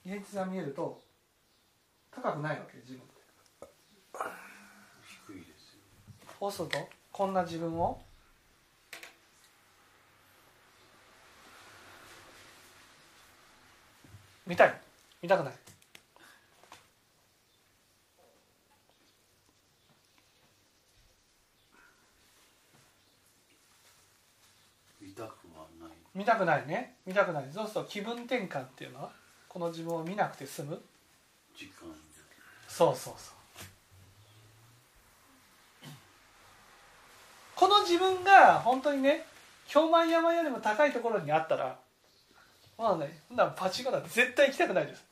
[0.05, 1.01] 現実が見えると
[2.11, 3.03] 高くないわけ自分
[5.29, 5.81] 低いですよ。
[6.41, 6.79] そうすると
[7.13, 8.01] こんな自分を
[14.51, 14.75] 見たい。
[15.23, 15.53] 見たくない。
[25.01, 25.27] 見たく
[25.57, 25.91] はない。
[26.17, 26.97] 見たくないね。
[27.07, 27.45] 見たくない。
[27.53, 29.13] そうすると気分転換っていうのは
[29.49, 30.83] この自分を見なくて済む。
[31.57, 31.97] 時間で。
[32.67, 33.35] そうそうそう。
[37.55, 39.25] この自分が本当にね
[39.69, 41.79] 京満山よりも高いところにあったら
[42.81, 45.05] まあねそんなパチンコなんて絶対行きたくないです。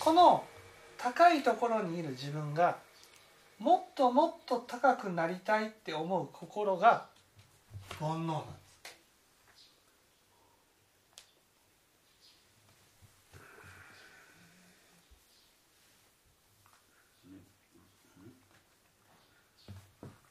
[0.00, 0.44] この
[0.98, 2.78] 高いところにいる自分が
[3.60, 7.11] もっともっと高くなりたいって思う心が
[8.00, 8.62] 煩悩なんです。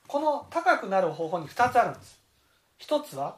[0.08, 2.20] この高くなる方法に2つあるんです。
[2.78, 3.38] 一つは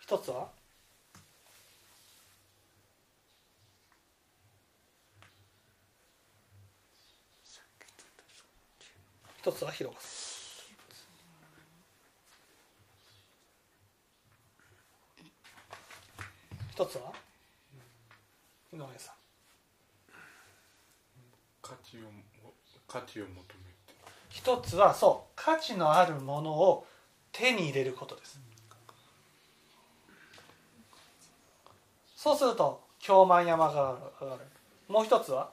[0.00, 0.48] 一つは
[9.40, 10.00] 一つは広が
[16.70, 17.12] 一つは？
[18.72, 19.14] 井上さん。
[21.62, 22.00] 価値を
[22.86, 23.46] 価値を求めて。
[24.28, 25.32] 一つはそう。
[25.34, 26.86] 価値のあるものを
[27.32, 28.40] 手に入れることです。
[32.16, 34.42] そうすると京満山が上がる。
[34.88, 35.50] もう一つは？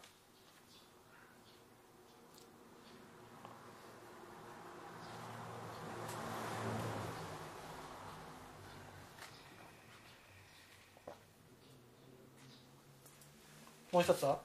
[13.96, 14.38] もう一つは？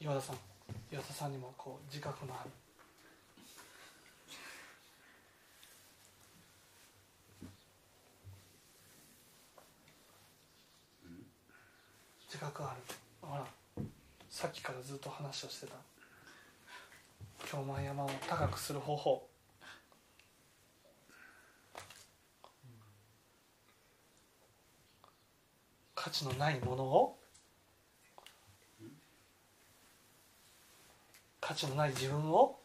[0.00, 0.36] 岩田さん。
[0.90, 2.50] 岩田さんにもこう自覚のある。
[12.26, 12.80] 自覚ある。
[13.22, 13.46] ほら。
[14.28, 15.74] さっきからずっと話をしてた。
[17.46, 19.28] 京満山を高くする方法。
[25.94, 27.16] 価値のないものを
[31.46, 32.58] 価値のない自分を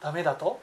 [0.00, 0.60] ダメだと？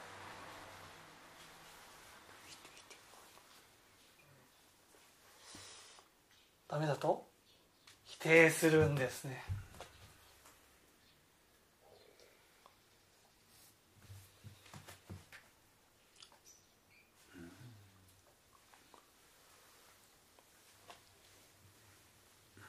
[6.69, 7.25] ダメだと？
[8.05, 9.43] 否定するんですね。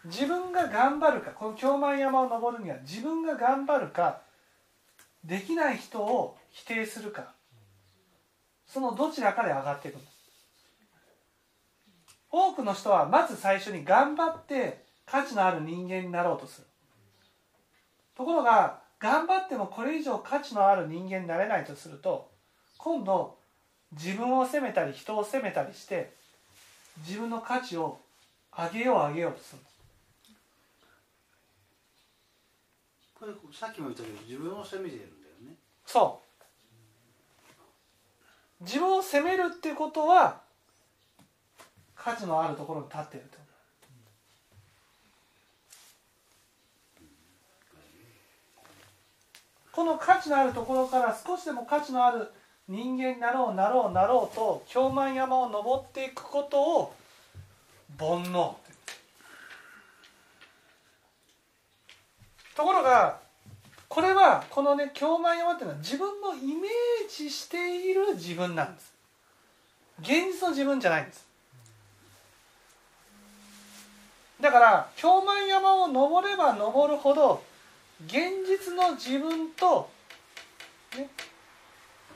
[0.05, 4.23] 自分が頑張るかこの京満山を登るには自分が頑張るか
[5.25, 7.35] できない人を否定するか。
[8.67, 10.11] そのどちらかで上がっていくんです
[12.31, 16.67] 多くの人はまず最初に頑張って価値のある人間になろうとする。
[18.17, 22.31] ところが頑張ってもこれ以上価値のある人間になれないとすると
[22.79, 23.39] 今度
[23.93, 26.15] 自分を責めたり人を責めたりして
[26.99, 27.99] 自分の価値を
[28.57, 29.61] 上げよう上げようとする。
[29.61, 29.70] んです
[33.21, 35.57] これさっきも言ったけど自分を責めてるんだよね。
[35.85, 36.23] そ
[38.61, 38.64] う。
[38.64, 40.41] 自分を責めるっていうことは
[41.95, 43.39] 価値のあるところに立ってると。
[49.73, 52.27] この価値のあるところから少しでも価値のある
[52.68, 56.95] 人間になろうなろうなろうと京満山を登っていくことを
[57.99, 58.55] 煩悩。
[62.61, 63.19] ところが
[63.89, 68.93] これはこのね京満山っていうのは自分のイメージしている自分なんです。
[70.01, 71.27] 現実の自分じゃないんです。
[74.43, 77.43] だから京満山を登れば登るほど
[78.07, 78.15] 現
[78.47, 79.89] 実の自分と、
[80.97, 81.09] ね、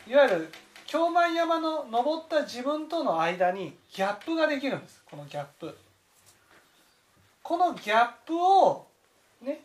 [0.06, 0.52] いわゆる
[0.86, 5.02] 京満山の登った自分との間にギャップができるんです。
[5.10, 5.74] このギャップ。
[7.42, 8.86] このギャップを
[9.42, 9.60] ね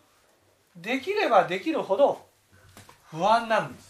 [0.76, 2.26] できればできるほど
[3.12, 3.90] 不安なんです。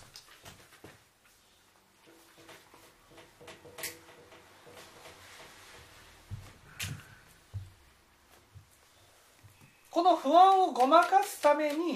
[9.92, 11.96] この不安をごまかすために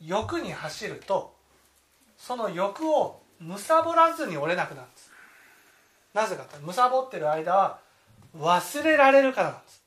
[0.00, 1.34] 欲に走ると
[2.16, 3.58] その欲を貪
[3.96, 5.10] らずに折れなくなるんです。
[6.14, 7.78] なぜかと貪ってる間は
[8.38, 9.82] 忘れられるからなんです。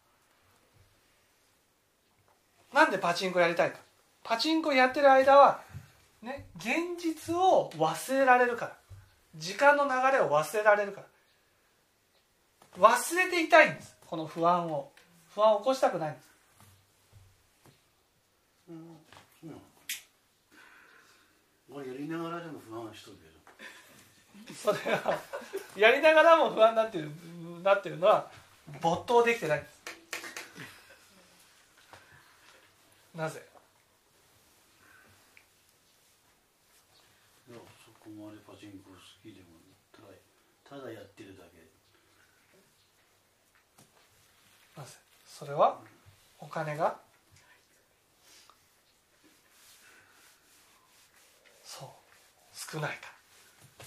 [2.74, 3.85] なんでパチンコやりたいか。
[4.26, 5.62] パチンコやってる間は
[6.22, 8.76] ね現実を忘れられるから。
[9.38, 11.02] 時間の流れを忘れられるか
[12.80, 12.90] ら。
[12.90, 13.96] 忘れていたいんです。
[14.06, 14.92] この不安を。
[15.34, 16.26] 不安を起こしたくないんです。
[18.68, 18.78] そう
[19.48, 19.60] なの
[21.70, 23.26] 俺やりながらでも不安はしとるけ
[24.54, 25.20] どそれは
[25.76, 27.12] やりながらも不安になってる
[27.62, 28.32] なってるのは
[28.82, 29.76] 没頭できてないんです。
[33.14, 33.46] なぜ
[37.50, 39.48] いやそこまでパチンコ好きでも
[39.94, 40.08] ただ
[40.76, 41.64] ただやってるだけ。
[44.78, 44.92] なぜ
[45.26, 45.80] それは
[46.38, 46.98] お金が
[51.64, 51.90] そう
[52.54, 52.98] 少ないか
[53.80, 53.86] ら。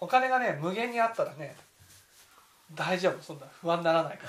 [0.00, 1.56] お金がね無限にあったらね
[2.74, 4.24] 大丈夫そんな不安にならないか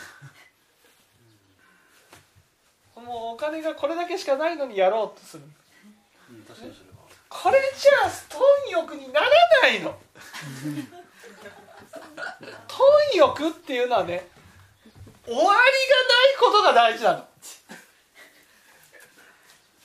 [2.96, 3.02] ら。
[3.02, 5.44] もうお金がこれだけしかないのにやろうとする。
[6.30, 6.46] うん
[7.28, 8.40] これじゃあ貪
[8.72, 9.28] 欲になら
[9.64, 10.00] ないの
[11.94, 14.28] 貪欲っていうのはね
[15.26, 15.58] 終わりがない
[16.40, 17.28] ことが大事なの。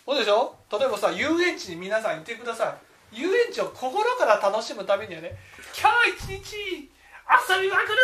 [0.05, 0.57] そうでしょ？
[0.73, 2.77] 例えばさ遊園地に皆さん行ってくださ
[3.13, 3.21] い。
[3.21, 5.37] 遊園地を心から楽しむためにはね
[5.79, 7.95] 今日一日遊びまくるぞ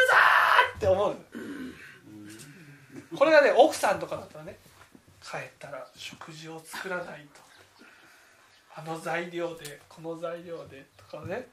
[0.75, 1.17] ーって思う
[3.17, 4.59] これがね奥さんとかだったらね
[5.23, 7.41] 帰ったら食事を作らないと。
[8.77, 11.49] あの材料でこの材料でとかね。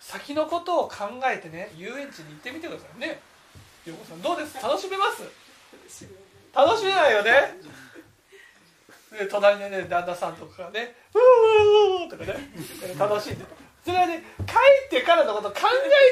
[0.00, 3.20] 先のことを考えてね遊園地に行ってみてくださいね。
[3.84, 4.62] 陽子さんどうです？
[4.62, 5.22] 楽しめます？
[6.54, 7.12] 楽しめない。
[7.12, 7.30] よね。
[9.10, 12.38] で隣でね旦那さんとかがね「うー」とかね
[12.98, 13.44] 楽しんで
[13.82, 14.52] それはね帰
[14.86, 15.60] ってからのこと考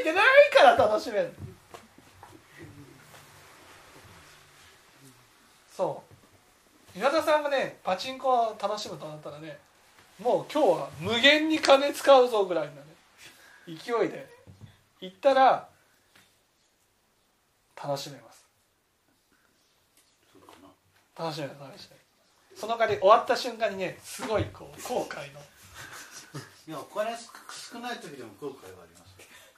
[0.01, 1.31] えてないから楽しめる
[5.77, 6.03] そ
[6.95, 6.99] う。
[6.99, 9.59] 岩田さんがねパチンコを楽しむとなったらね
[10.19, 12.86] もう今日は無限に金使うぞぐらいのね
[13.67, 14.29] 勢いで
[15.01, 15.69] 行ったら
[17.83, 18.47] 楽しめます。
[21.19, 22.03] 楽しめる楽しめる。
[22.55, 25.41] その代わり終わった瞬間にねすごいこう 後悔の。
[26.69, 28.93] いやお金少ない時でも後悔はあり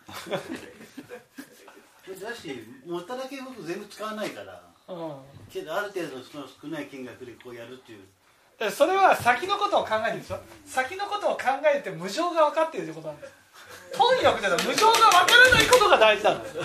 [0.07, 0.31] ます
[2.23, 5.23] だし持っただけ僕全部使わないからうん。
[5.51, 8.07] けどある程度その少ない金額でこうやるっていう。
[8.59, 13.33] でそれは先のことを考えてるでしょ先のことを考えて無常が分かっているということなんです
[13.93, 16.43] 貪欲じゃない無常が分からないことが大事なん。
[16.43, 16.57] です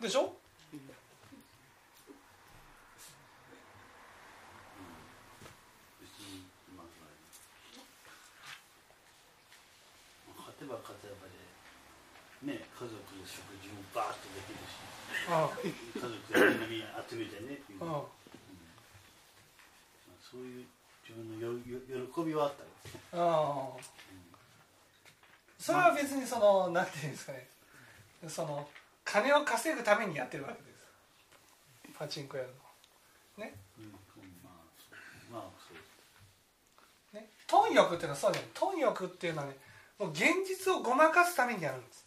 [0.00, 0.32] でしょ
[12.42, 14.74] ね家族の食事もバーッとできるし
[15.30, 15.46] う
[15.94, 18.10] 家族でエネルギー集めてねっていう、ん、まあうん、
[20.18, 20.71] そういう自
[21.22, 21.58] 分のよよ
[22.12, 22.68] 喜びはあったよ。
[23.12, 23.82] ああ
[25.58, 27.46] それは別にそのなんていうんですかね。
[28.28, 28.68] その
[29.04, 31.94] 金を稼ぐためにやってるわけです。
[31.98, 32.54] パチンコやるの
[33.44, 33.48] は。
[33.50, 33.54] ね。
[33.78, 33.92] うん、うん、
[34.42, 34.86] まあそ
[35.30, 35.32] う。
[35.32, 35.74] まあそ
[37.14, 37.16] う。
[37.16, 37.28] ね。
[37.46, 38.50] 貪欲っていうのはそうじゃない。
[38.54, 39.56] 貪欲っていうのはね
[39.98, 42.02] もう現実をごまかすためにやるんです。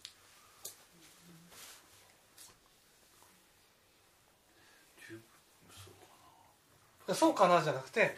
[7.14, 8.18] そうかなじゃなくて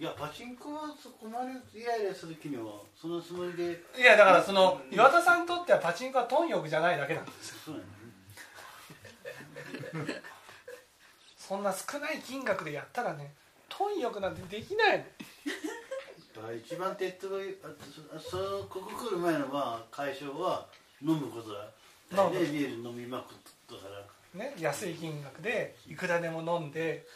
[0.00, 3.84] いやパチンコはそこまでイライラする気にはそのつもりで。
[3.96, 7.56] いやだからその岩田さんにとってはパチンコは貪欲じゃないだけなんですよ。
[7.66, 7.80] そうや
[10.04, 10.20] ね
[11.36, 13.34] そんな少ない金額でやったらね
[13.68, 15.04] 貪欲なんてできないの。
[16.34, 17.68] だから一番手っ取りあ
[18.20, 20.66] そそのここ来る前のまあ解消は
[21.00, 21.68] 飲むことだ。
[22.30, 23.36] でビール飲みまくっ
[23.68, 24.04] たから。
[24.34, 27.06] ね安い金額でいくらでも飲んで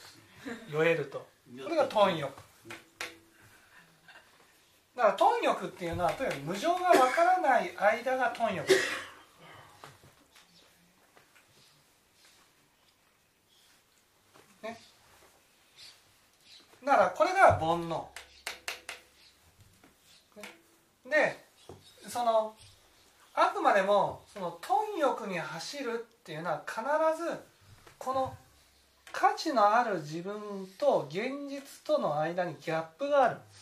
[0.71, 1.27] 酔えると。
[1.63, 2.46] これが貪欲
[4.97, 8.67] だから貪欲っていうのはとにかく無常がわからない間が貪欲。
[14.63, 14.79] ね。
[16.83, 18.05] だからこれが煩悩。
[21.05, 21.45] ね。
[22.03, 22.57] でその
[23.35, 26.81] あくまでもその貪欲に走るっていうのは必
[27.23, 27.39] ず
[27.99, 28.35] この
[29.13, 30.35] 価値のある自分
[30.79, 33.37] と現実との間にギャップがある。
[33.37, 33.56] んです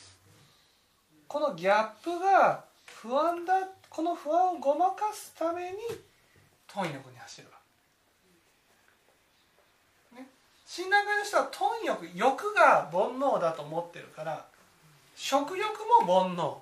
[1.34, 2.62] このギャップが
[3.02, 3.54] 不安だ
[3.90, 5.78] この不安をごまかすために
[6.72, 7.58] 貪欲に走るわ。
[10.14, 10.28] け、ね、
[10.64, 14.46] 診断会の人は貪欲欲が煩悩だと思ってるから
[15.16, 15.66] 食欲
[16.06, 16.54] も煩悩、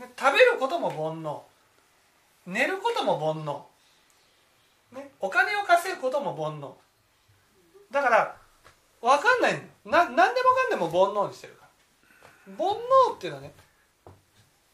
[0.00, 1.40] ね、食べることも煩悩。
[2.48, 3.62] 寝ることも煩悩、
[4.98, 6.72] ね、お金を稼ぐことも煩悩。
[7.92, 8.36] だから
[9.00, 9.52] 分かんない。
[9.84, 11.68] な何でもかんでも煩悩にしてるか
[12.48, 12.56] ら。
[12.58, 13.52] 煩悩っていうのはね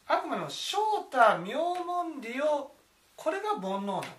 [0.07, 0.77] あくまでも正
[1.11, 2.71] 太名門利用
[3.17, 4.13] これが煩悩なんです。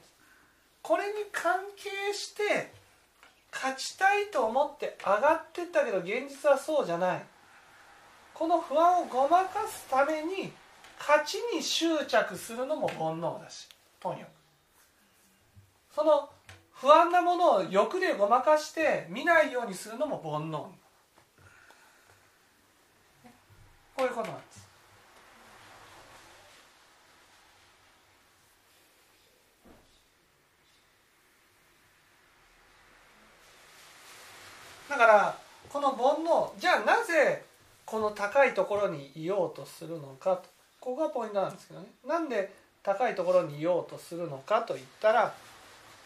[0.81, 2.71] これに関係して
[3.51, 7.23] 勝ちたいと思って上がってったけど現実はそうじゃない。
[8.33, 10.51] この不安をごまかすために
[10.99, 13.67] 勝ちに執着するのも煩悩だし。
[14.01, 14.27] 貪欲。
[15.93, 16.29] その
[16.73, 20.65] 不安なものを欲でごまかして見ないようにするのも煩悩。
[23.95, 24.64] こういうことなんです。
[34.95, 35.37] だから
[35.67, 37.43] この煩悩じゃあなぜ
[37.85, 40.41] この高いところにいようとするのか
[40.79, 41.87] ここがポイントなんですけどね。
[42.07, 45.33] なんで高いところにいようとするのかといったら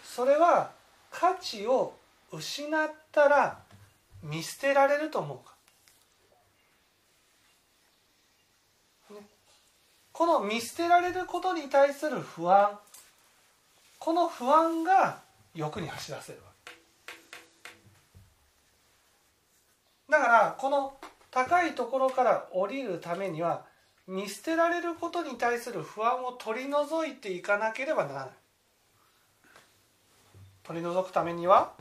[0.03, 0.71] それは
[1.11, 1.93] 価値を
[2.31, 3.59] 失ったら
[4.23, 5.53] 見捨てられると思うか、
[10.11, 12.79] この見捨てられることに対する不安
[13.99, 15.19] この不安が
[15.53, 16.48] 欲に走らせるわ
[20.09, 20.97] だからこの
[21.31, 23.63] 高いところから降りるためには
[24.07, 28.29] 見捨てられることに対する不安を取り除いていかなければならない。
[30.63, 31.73] 取り除くためには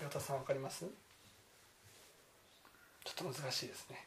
[0.00, 0.86] 岩田さん分かります？
[3.04, 4.06] ちょっと難しいですね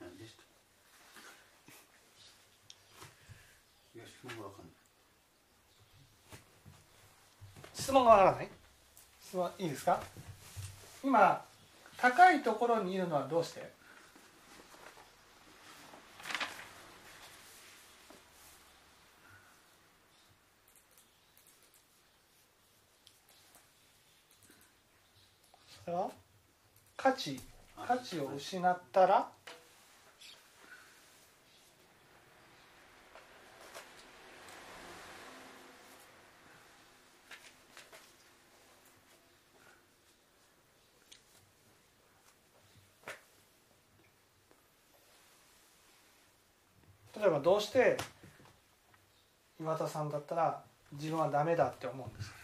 [0.00, 0.42] 何でした
[3.94, 4.04] いや
[7.74, 8.48] 質問がわからない？
[9.22, 10.00] 質問いいですか？
[11.02, 11.42] 今
[11.96, 13.72] 高いところにいるのはどうして？
[26.96, 27.40] 価値
[27.88, 29.26] 価値を失ったら？
[47.40, 47.96] どうして
[49.60, 50.62] 岩田さんだったら
[50.92, 52.36] 自分はダメだって思うんですか？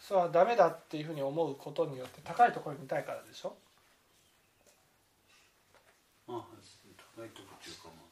[0.00, 3.54] それはダメだっていうふうに思うことによって高いところにいたいからでしょ？
[6.28, 6.44] あ
[7.16, 8.08] 高いとこっていうかまあ。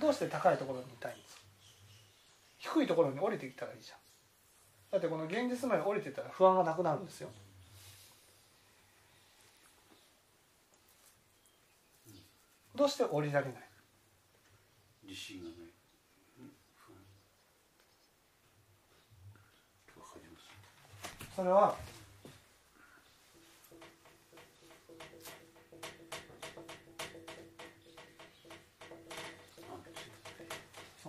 [0.00, 1.42] どうして高いところにいたいんですか？
[2.58, 3.98] 低いところに降りてきたらいいじゃん。
[4.92, 7.28] だってこの現実まで降りてたら不安がなくなるんですよ
[12.78, 13.54] どうして降りられない？
[15.02, 15.54] 自信がない。
[21.34, 21.74] それは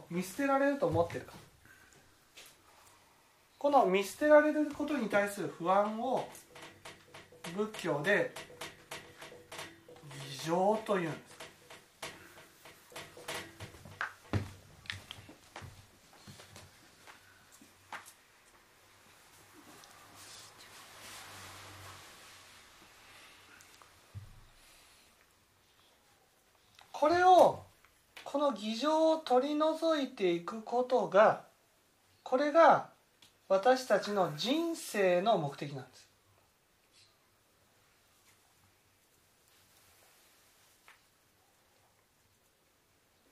[0.10, 1.34] 見捨てられると思ってるか？
[1.34, 1.38] ら
[3.60, 6.28] この見捨てられることに対する不安を
[7.56, 8.34] 仏教で
[10.32, 11.30] 異常というんです
[26.92, 27.64] これを
[28.60, 31.46] この偽情を取り除いていくことが
[32.24, 32.90] これが
[33.48, 36.10] 私たちの人生の目的なんです。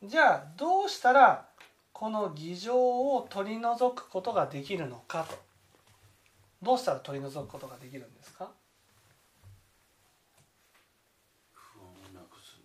[0.03, 1.45] じゃあどうしたら
[1.91, 5.35] この偽情を取り除くことができるのかと。
[6.61, 8.49] どうしたら取り除くことができるんですか
[11.51, 12.57] 不安をなくす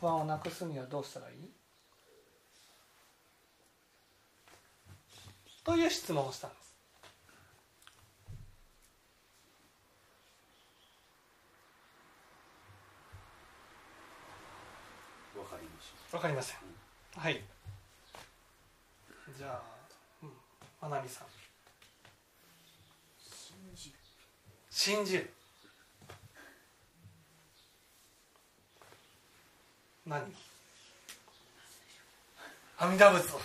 [0.00, 1.50] 不安をなくすにはどうしたらいい？
[5.64, 6.68] という質問をしたんです。
[15.36, 16.56] わかりましわかりません。
[17.16, 17.42] はい。
[19.36, 19.62] じゃあ、
[20.22, 20.30] うん、
[20.80, 21.26] まなみさん。
[23.20, 23.96] 信じる。
[24.70, 25.34] 信じる
[30.08, 30.22] 何？
[32.78, 33.34] 阿弥陀仏。
[33.34, 33.38] を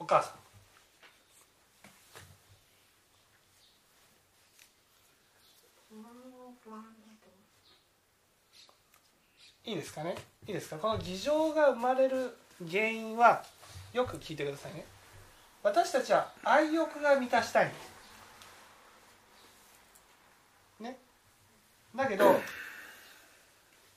[0.00, 0.34] お母さん。
[9.70, 10.16] いいですかね？
[10.46, 10.76] いいですか？
[10.76, 12.36] この偽情が生まれる
[12.68, 13.44] 原因は
[13.92, 14.84] よく聞いてくださいね。
[15.62, 17.66] 私たちは愛欲が満たしたい。
[17.66, 17.78] んです
[20.80, 20.98] ね
[21.96, 22.40] だけど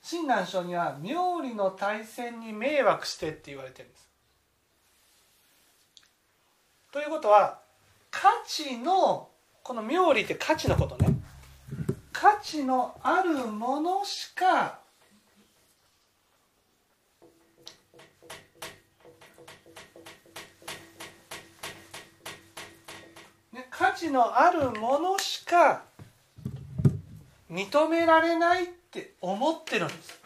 [0.02, 4.10] 親鸞聖には妙理の大戦に迷惑してって言われてるんです。
[6.92, 7.60] ということは
[8.10, 9.30] 価値の
[9.62, 11.14] この妙理って価値のことね。
[12.12, 14.80] 価値のあるものしか、
[23.70, 25.89] 価値のあるものしか
[27.52, 30.20] 認められないって思ってるんです。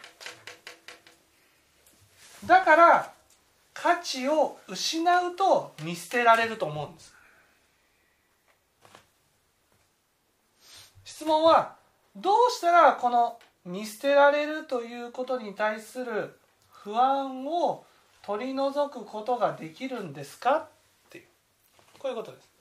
[2.46, 3.12] だから
[3.72, 7.14] 価値を失うと見捨てられると思うんです。
[11.04, 11.76] 質問は
[12.16, 17.84] どうしたらこの見捨てられるということに対する不安を
[18.22, 20.68] 取り除くことができるんですかっ
[21.10, 21.24] ていう。
[21.98, 22.53] こういうことです。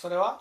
[0.00, 0.40] それは？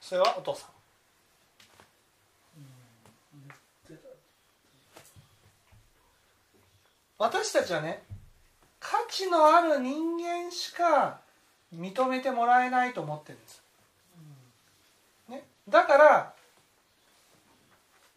[0.00, 0.38] それは？
[0.38, 0.70] お父さん。
[7.18, 8.02] 私たちはね
[8.88, 11.18] 価値のある人間しか
[11.74, 13.62] 認めてもらえないと思ってるんです、
[15.28, 16.32] ね、だから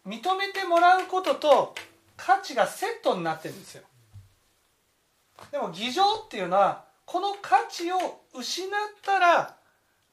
[0.06, 1.74] 認めてもらうことと
[2.16, 3.82] 価値がセットになってるんですよ。
[5.50, 8.70] でも偽情っていうのはこの価値を失っ
[9.02, 9.56] たら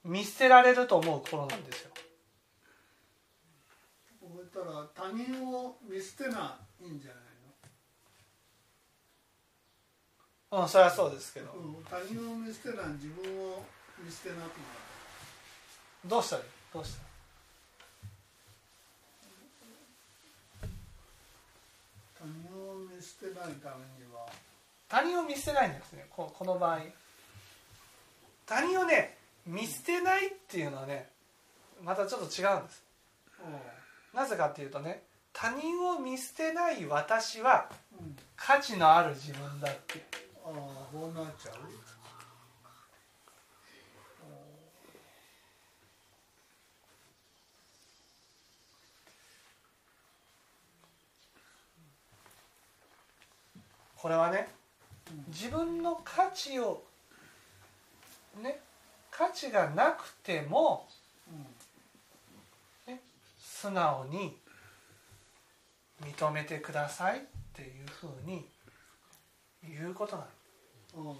[0.04, 1.92] 見捨てられると思う頃なんですよ。
[4.22, 7.27] 覚えたら他人を見捨てないんじゃない？
[10.50, 11.48] うんそれはそうですけど。
[11.48, 13.66] の、うん、他人を見捨てない自分を
[14.00, 14.52] 見捨てなくなる。
[16.06, 16.50] どうしたらいい？
[16.74, 17.02] どうした？
[17.02, 17.08] ら
[22.20, 24.26] 他人を見捨てないためには。
[24.88, 26.06] 他人を見捨てないんですね。
[26.10, 26.80] ここの場合。
[28.46, 31.10] 他人をね見捨てないっていうのはね
[31.84, 32.82] またちょっと違うんです。
[34.14, 37.70] なぜかっていうとね他人を見捨てない私は
[38.00, 40.06] うん、価値のある自分だって
[40.48, 40.54] ああ
[40.94, 41.56] こうなっちゃう？
[53.98, 54.48] これはね
[55.28, 56.84] 自分の価値を
[58.42, 58.62] ね
[59.12, 60.88] 価値がなくても
[61.30, 61.46] うん。
[63.40, 64.38] 素直に
[66.04, 67.22] 認めてくださいっ
[67.54, 68.46] ていうふうに
[69.68, 70.37] 言うことなんですうん
[70.98, 71.16] この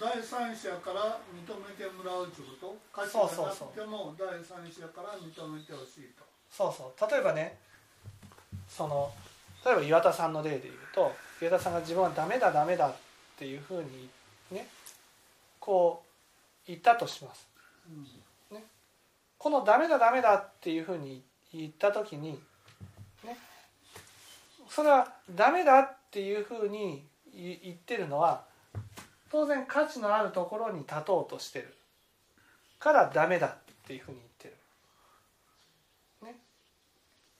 [0.00, 2.74] 第三者から認めてもらうってこと？
[2.90, 6.24] 価値がなくても第三者から認めてほしいと。
[6.50, 7.10] そうそう。
[7.10, 7.58] 例えばね
[8.66, 9.12] その
[9.66, 11.12] 例えば岩田さんの例で言うと
[11.42, 12.94] 岩田さんが自分はダメだダメだっ
[13.38, 14.08] ていうふうに
[14.50, 14.68] ね
[15.58, 16.02] こ
[16.64, 17.46] う言ったとします。
[17.90, 18.06] うん。
[19.36, 22.38] このダメだダメだっていうふうに言った時にね
[24.70, 27.04] それはダメだっていうふうに
[27.34, 28.44] 言言ってるのは
[29.30, 31.74] 当然価値のあるところに立とうとしてる。
[32.78, 33.50] からダメだっ
[33.86, 34.56] ていうふうに言って
[36.22, 36.32] る。
[36.32, 36.36] ね、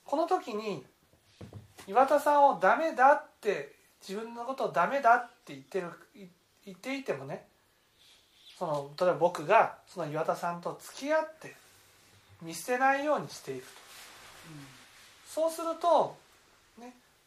[0.04, 0.84] この時に
[1.86, 3.72] 岩田さんをダメだって
[4.06, 5.88] 自分のことをダメだって言ってる
[6.64, 7.46] 言っていてもね
[8.58, 11.54] その例えば僕がその岩田さんと付き合って
[12.42, 13.66] 見捨てないようにしていると、
[15.26, 16.19] そうすると、ね、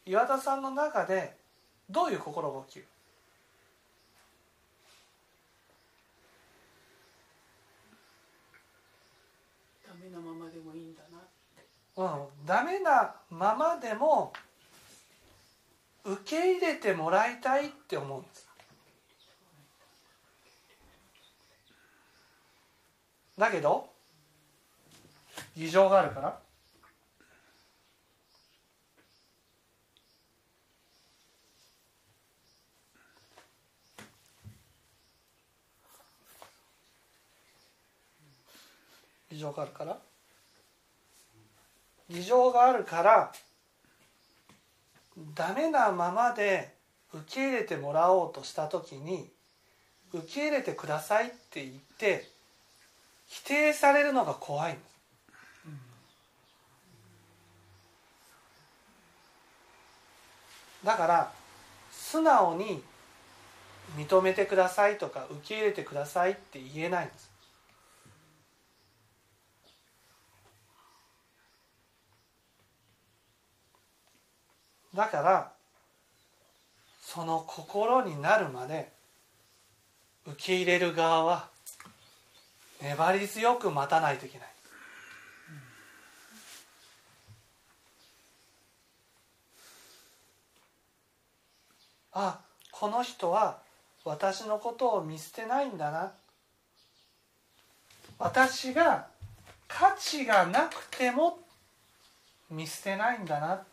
[0.06, 1.36] 岩田さんの中で
[1.88, 2.86] どういう心が起きる
[9.86, 11.18] ダメなままでもいいんだな
[11.96, 14.32] うん、ダメなままでも
[16.04, 18.48] 受け入れてもらいたいって思うんです。
[23.38, 23.88] だけど
[25.56, 26.43] 事情があるから
[39.34, 39.98] 事情があるから？
[42.08, 43.32] 事情があるから
[45.34, 46.72] ダメなままで
[47.12, 49.28] 受け入れてもらおうとした時に
[50.12, 52.28] 受け入れてくださいって言って
[53.26, 54.94] 否定されるのが怖いんです。
[60.84, 61.32] だから
[61.90, 62.82] 素直に
[63.96, 67.33] 認めてくださいとか受け入れてくださいって言えないんです。
[74.94, 75.52] だから
[77.02, 78.92] その心になるまで
[80.26, 81.48] 受け入れる側は
[82.80, 84.48] 粘り強く待たないといけない。
[92.16, 92.38] あ
[92.70, 93.58] この人は
[94.04, 96.12] 私のことを見捨てないんだな。
[98.18, 99.08] 私が
[99.66, 101.38] 価値がなくても
[102.50, 103.64] 見捨てないんだな。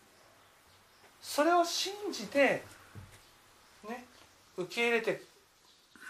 [1.21, 2.63] それを信じて
[3.87, 4.05] ね
[4.57, 5.21] 受け入れて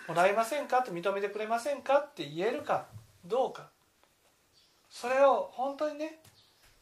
[0.08, 2.86] もらえませんかって認めてくれませんかって言えるか
[3.26, 3.70] どうか
[4.90, 6.20] それを本当にね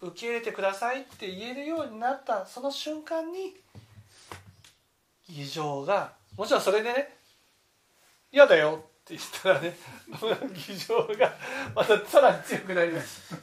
[0.01, 3.55] 受け入れてくださいって言えるようになったその瞬間に
[5.27, 7.17] 議場がもちろんそれでね
[8.31, 9.77] 「嫌だよ」って言ったらね
[10.67, 11.33] 議場が
[11.75, 13.35] またさらに強くなります。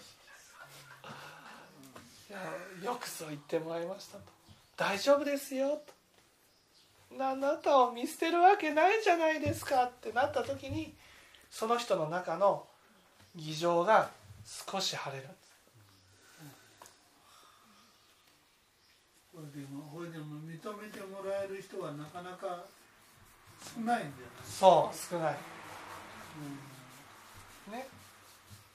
[2.31, 2.41] いや
[2.85, 4.36] よくそう言ってもらいましたと
[4.77, 5.81] 大丈夫ですよ
[7.19, 7.25] と。
[7.25, 10.95] あなたを見捨てるわけないじゃないですかってなった時に
[11.51, 12.67] その人の中の
[13.35, 14.11] 議場が
[14.45, 15.29] 少し晴れる。
[15.29, 15.47] んです
[19.33, 22.65] これでもこれでも認めてもらえる人はなかなか
[23.75, 24.11] 少ないんじゃない？
[24.45, 25.37] そう少ない。
[27.71, 27.89] ね。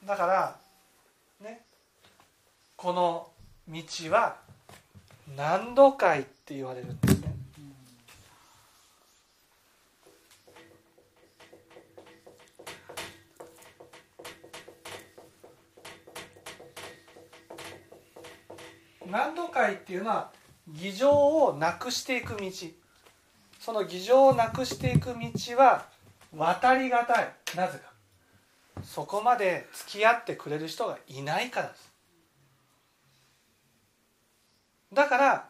[0.06, 0.56] だから
[1.42, 1.66] ね。
[2.76, 3.30] この
[3.68, 4.38] 道は
[5.36, 7.34] 何度会って言われるんですね。
[19.10, 20.32] 何度会っていうのは
[20.68, 22.50] 議場をなくしていく道。
[23.60, 25.86] その議場をなくしていく道は
[26.36, 27.34] 渡りがたい。
[27.56, 27.92] なぜか。
[28.84, 31.91] そこまで付き合ってくれる人がいないからです。
[34.94, 35.50] だから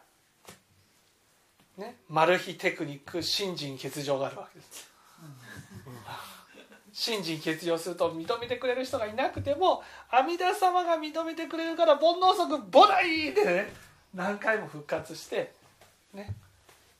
[1.78, 4.90] ねマル秘テクニック信心欠如があるわけです。
[6.92, 13.72] 信心欠如すると認めてくれる人がいなくても阿弥陀様が認めてくれるから煩悩即菩提でね
[14.14, 15.52] 何回も復活して
[16.12, 16.34] ね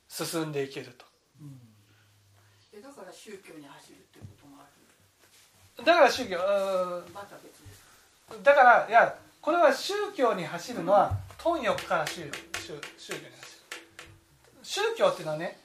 [0.08, 1.04] 進んでいけると。
[2.74, 4.64] えだから宗教に走るっていうこともあ
[5.78, 7.12] るだから宗教うん。
[7.12, 8.42] また別です。
[8.42, 11.12] だからいやこれは宗教に走るのは
[11.42, 12.22] 貪欲から宗
[12.54, 13.62] 宗宗教に走る
[14.62, 15.58] 宗教っていうのはね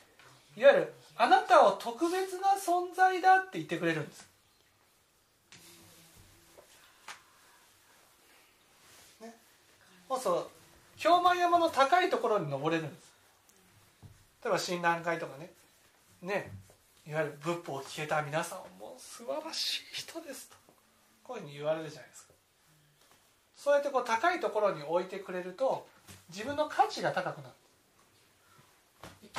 [0.56, 4.28] いわゆるあなたを特別な存在だって言ってくれるんです、
[9.22, 9.36] ね、
[10.10, 10.48] もうそう
[10.98, 13.14] 京満山の高いところに登れるんです。
[14.44, 15.52] 例えば親鸞会とかね。
[16.22, 16.52] ね。
[17.08, 20.56] いわゆる仏法を聞けた皆さんはもう素晴らしい人ですと。
[21.24, 22.27] こういうふうに言われるじゃないですか。
[23.68, 25.86] そうやってこう高いところに置いてくれると
[26.30, 27.54] 自分の価値が高くなる。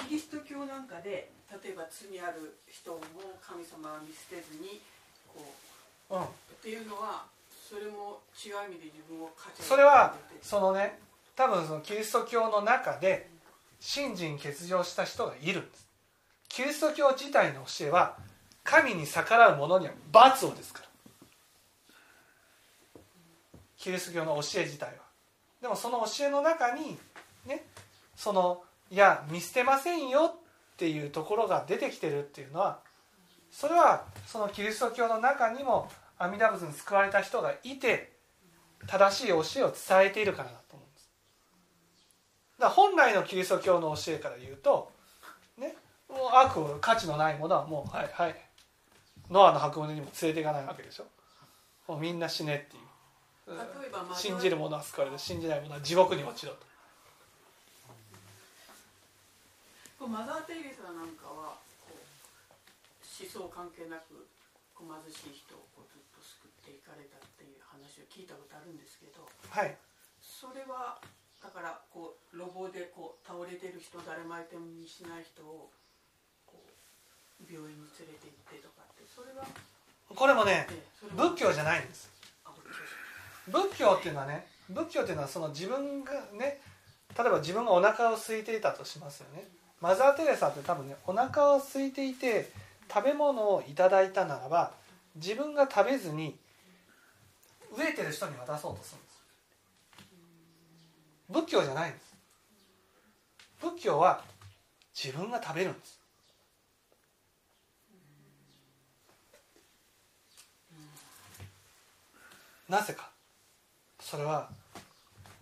[0.07, 1.31] キリスト教なんかで
[1.65, 3.01] 例えば罪ある人も
[3.41, 4.83] 神様は見捨てずに
[5.27, 5.43] こ
[6.11, 6.27] ううんっ
[6.63, 10.99] ていうのはそれも違う意味で自分を価値それはそのね
[11.35, 13.31] 多分そのキリスト教の中で
[13.81, 15.89] 信心欠如した人がいるんです。
[16.51, 18.19] キリスト教自体の教えは
[18.63, 20.88] 神に逆らう者には罰をですから
[23.79, 25.09] キリスト教の教え自体は。
[25.63, 26.99] でもその教えの中に
[27.47, 27.65] ね
[28.17, 32.81] そのいや見捨てませんよっていうところが出てきてるっていうのは
[33.51, 38.13] それはそのキリスト教の中にも阿弥陀仏に救われた人がいて
[38.87, 41.11] 正しい教えを伝えているからだと思うんです。
[42.59, 44.91] だ本来のキリスト教の教えから言うと
[45.57, 45.77] ね
[46.09, 48.37] もう悪価値のないものはもうはいはい。
[49.31, 51.05] ノアの箱舟にも連れていかないわけでしょ。
[51.87, 52.88] もうみんな死ねっていう。
[53.49, 55.19] 例えば信じる者は救われる。
[55.19, 56.67] 信じない者は地獄に落ちろと。
[59.99, 61.57] こうマザー・テレサなんかは
[61.89, 64.29] こう思想関係なく
[64.79, 69.75] 貧しい人をこうずっと救っていかれたっていう話を聞いたことあるんですけどはい。
[70.23, 71.01] それは
[71.43, 75.73] だからこう路傍でこう倒れてる人誰も相手にしない人を
[76.47, 79.43] こう病院に連れて行ってとかってそれは、
[80.07, 80.67] これもね
[81.17, 82.11] 仏教じゃないんです
[83.51, 86.61] 仏教っていうのはね仏教っていうのはその自分がね
[87.17, 89.49] 例えば自分がお腹を空いていたとしますよね。
[89.81, 92.51] マザー・テレサって多分ねお腹を空いていて
[92.93, 94.73] 食べ物をいただいたならば
[95.17, 96.37] 自分が食べずに
[97.75, 99.19] 飢えてる人に渡そうとするんです。
[101.31, 102.15] 仏教じゃないんです。
[103.61, 104.23] 仏教は
[104.95, 105.99] 自分が食べるんです。
[112.69, 113.11] なぜか。
[114.11, 114.49] それは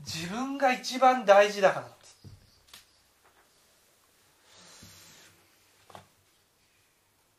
[0.01, 2.17] 自分が一番大事だからです。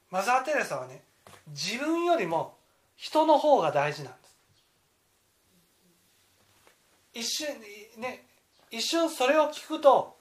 [0.10, 1.04] マザー・テレサはね
[1.48, 2.56] 自分よりも
[2.96, 4.14] 人の方が大事なん
[7.14, 7.36] です。
[7.44, 7.60] 一瞬
[7.98, 8.24] ね
[8.72, 10.16] 一瞬それを聞くと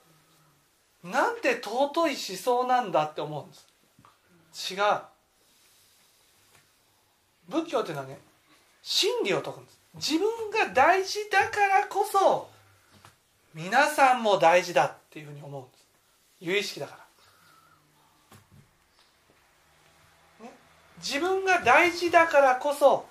[1.05, 3.55] なんて尊い思想なんだって思うんで
[4.53, 4.75] す。
[4.75, 4.81] 違う。
[7.49, 8.19] 仏教っていうのはね
[8.83, 9.76] 真理を説くんです。
[9.97, 12.49] 自分が大事だからこそ
[13.55, 15.87] 皆さんも大事だっていうふうに思うんです。
[16.41, 16.99] 有意識だか
[20.41, 20.53] ら、ね、
[20.99, 23.07] 自分が大事だからこそ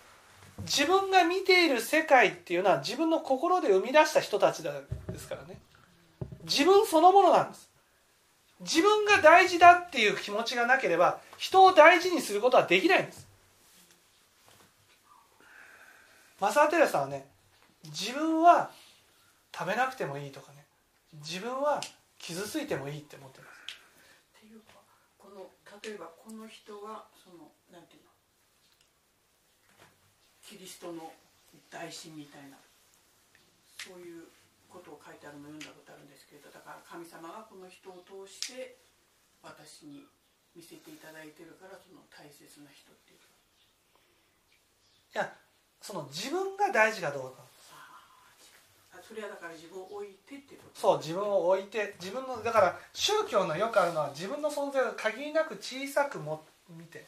[0.59, 4.71] 自分が見ている世界っていうのは自分の心で生み出した人たちで
[5.17, 5.59] すからね。
[6.43, 7.69] 自分そのものなんです。
[8.61, 13.24] 自分が大事だっていう気持ちがなければ人を大事にすることはできないんです。
[16.39, 17.27] マサー・テレサはね
[17.85, 18.71] 自分は
[19.55, 20.65] 食べなくてもいいとかね
[21.23, 21.79] 自分は
[22.19, 23.55] 傷ついてもいいって思ってます。
[24.35, 24.81] っていうか
[25.17, 25.47] この
[25.81, 28.11] 例えばこの人はそのなんていうの？
[30.43, 31.13] キリストの
[31.71, 32.57] 大神みたいな
[33.79, 34.27] そういう
[34.67, 38.75] ことを書いてあるのを読んだことあるんですけどだから神様がこの人を通して
[39.39, 40.03] 私に
[40.51, 43.31] 見せていただいてるからその大切な人っていうか。
[45.15, 45.44] いや
[45.85, 47.43] その自分が大事かどうか。
[48.91, 50.81] あそれはだから自分を置いてっていうこと。
[50.81, 56.43] そう自分を置いて自分のだから宗教のよくあるのは自分の存在を限りなく小さくも
[56.75, 56.99] 見て。
[56.99, 57.05] ね。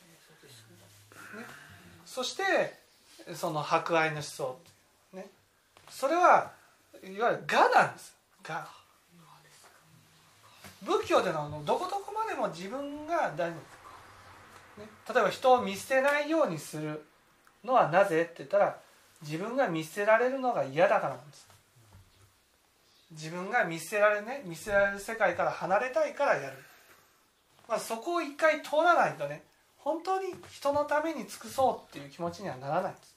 [2.05, 2.79] そして
[3.33, 4.59] その博愛の思想。
[5.11, 5.25] ね。
[5.89, 6.51] それは
[7.03, 8.15] いわゆる我なんです。
[8.47, 8.67] 我。
[10.83, 13.39] 仏教でのあのどこどこまでも自分が大事。
[13.39, 13.59] なんで
[14.75, 17.03] す、ね、例えば人を見捨てないようにする
[17.63, 18.23] のはなぜ？
[18.23, 18.77] って言ったら
[19.21, 21.47] 自分が見捨てられるのが嫌だからなんです。
[23.11, 26.57] 自分が見捨てられね見捨てられる世界から離れたいからやる、
[27.69, 29.43] まあ、そこを一回通らないとね
[29.77, 33.15] 本当に人のために尽くそうっていう気持ちにはならないんです。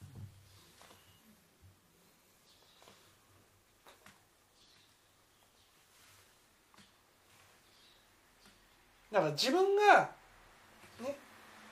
[9.12, 10.08] だから自分が
[11.02, 11.16] ね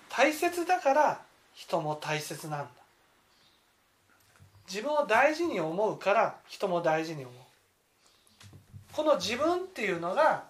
[0.09, 1.21] 大切だから
[1.59, 2.69] 人も大切なんだ。
[4.69, 7.35] 自分を大事に思うから人も大事に思う。
[8.93, 10.45] この自分っていうのが、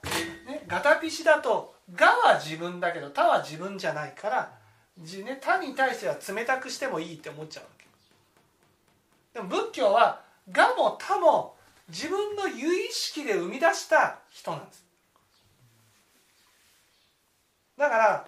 [0.46, 4.52] ね、ガタピシだと「が」は自分だけど「他」は自分じゃないから、
[4.98, 7.86] じね、他に対しては冷たくしてもいいって思っちゃうわけ。
[9.32, 10.20] でも仏教は
[10.52, 11.56] 「が」も「他」も
[11.88, 14.84] 自分の有意識で生み出した人なんです。
[17.78, 18.26] だから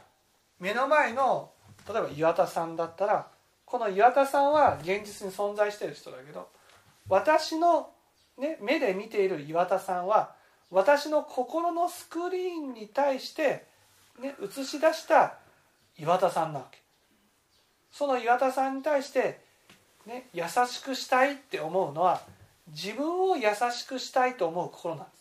[0.59, 1.53] 目の前の
[1.93, 3.26] 例えば岩田さんだったら
[3.64, 6.49] この岩田さんは現実に存在してる人だけど
[7.09, 7.91] 私の、
[8.38, 10.34] ね、目で見ている岩田さんは
[10.70, 13.66] 私の心のスクリーンに対して、
[14.20, 15.34] ね、映し出した
[15.99, 16.78] 岩田さんなわけ。
[17.91, 19.41] その岩田さんに対して、
[20.07, 22.22] ね、優しくしたいって思うのは
[22.68, 25.20] 自分を優しくしたいと思う心なんです。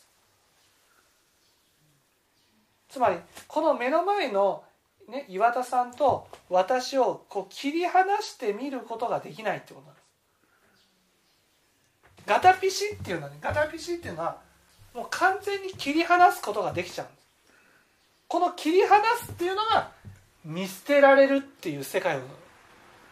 [2.89, 3.17] つまり
[3.47, 4.63] この目の前の、
[5.09, 10.03] ね、岩田さんと私をこう切り離して見ることができないってことなんです。
[12.27, 14.37] ガタピシっていうのはねガタピシっていうのは
[14.93, 17.27] もう完全に切り離すことができちゃうんです。
[18.27, 19.91] この切り離すっていうのが
[20.45, 22.21] 見捨てられるっていう世界を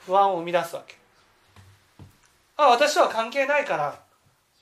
[0.06, 0.96] 不安を生み出すわけ。
[2.58, 4.00] あ私は関係ないから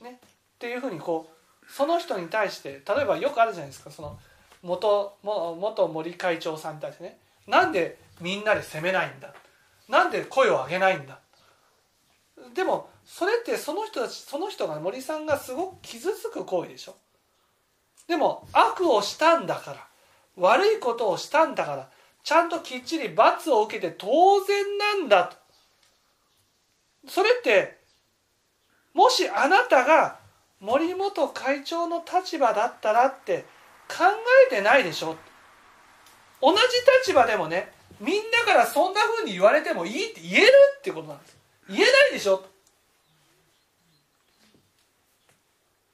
[0.00, 0.28] ねっ
[0.58, 4.18] ていうふうにこうその人に対して例えばよくあるじゃないですかその
[4.62, 9.32] 元元森会長さんに対してねなんでみんなで責めないんだ？
[9.88, 11.20] なんで声を上げないんだ？
[12.54, 16.96] でもそれってその人たちその人が森さんがすごく傷つく行為でしょ？
[18.08, 19.86] でも悪をしたんだから
[20.36, 21.88] 悪いことをしたんだから
[22.22, 24.06] ちゃんときっちり罰を受けて当
[24.44, 25.36] 然なんだと。
[27.08, 27.78] それって
[28.94, 30.18] もしあなたが
[30.58, 33.44] 森本会長の立場だったらって
[33.88, 34.04] 考
[34.50, 35.16] えてないでしょ？
[36.46, 36.58] 同じ
[37.08, 41.36] 立場でもねみんなからそんなふうに言われてもいいって言えるってことなんです。
[41.68, 42.44] 言えないでしょ。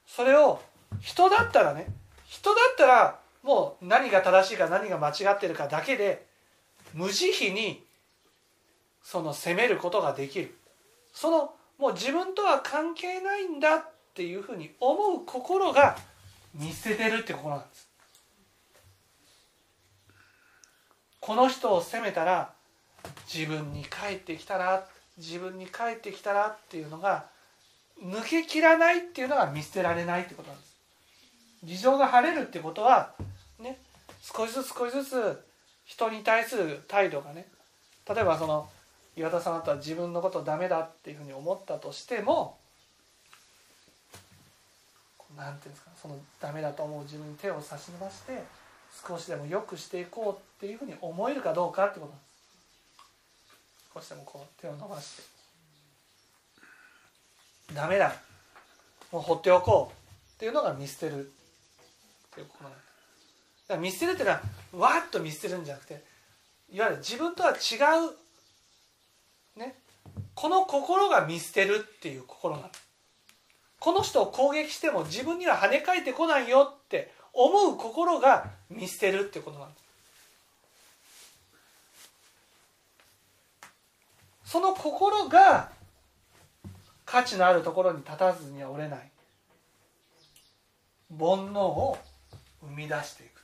[0.07, 0.61] それを
[1.01, 1.87] 人だったらね
[2.27, 6.27] 人だったらもう何が正しいか何が間違ってるかだけで
[6.93, 7.83] 無慈悲に
[9.03, 10.55] その責めることができる。
[11.15, 15.97] そのもう自分とは関係ないんだっていうふうに思う心が
[16.55, 17.92] 見捨ててるってことなんです。
[21.23, 22.51] この人を責めたら
[23.33, 27.27] 自分に返ってきたら自分に返ってきたらっていうのが
[28.03, 30.77] 抜けきらないっていうのが見捨てられないってことなんです。
[31.63, 33.13] 事情が晴れるってことは
[33.61, 33.79] ね
[34.21, 35.45] 少しずつ少しずつ
[35.85, 37.47] 人に対する態度がね
[38.09, 38.69] 例えばその
[39.17, 42.59] 岩田さんだったら自分のことダメだっていうふうに思ったとしても
[45.37, 48.43] なんていうんですかそのダメだと思う自分に手を差し伸ばして
[49.07, 52.07] 少しでも良くしていこうっていうふうに思えるかどうかってこ
[53.95, 55.23] と少しでもこう手を伸ばして。
[57.75, 58.15] ダメだ。
[59.11, 61.29] もう放っておこうっていうのが見捨てるっ
[62.35, 63.69] ていうことなんです。
[63.69, 64.41] だ見捨てるっていうのは
[64.95, 66.03] わっと見捨てるんじゃなくて
[66.71, 67.77] いわゆる自分とは違
[69.57, 69.75] うね。
[70.35, 72.83] この心が見捨てるっていう心なんです
[73.79, 76.73] この人を攻撃しても自分には跳ね返ってこないよ
[77.33, 79.83] 思う心が見捨てるってことなんです
[84.45, 85.71] その心が
[87.13, 89.11] 価値のあるところに立たずにはおれない。
[91.11, 91.99] 煩悩を
[92.63, 93.43] 生み出していく。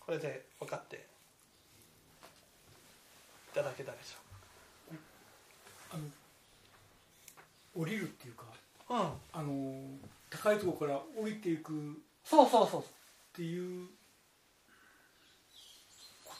[0.00, 1.11] これで分かって。
[3.62, 4.16] ただけたでし
[5.92, 6.02] あの
[7.80, 9.06] 降りるっていうかょううん。
[9.32, 9.98] あの
[10.30, 11.74] 高いところから降りていくっ
[12.24, 12.84] そうそうそう。
[13.34, 13.88] ていう
[16.24, 16.34] こ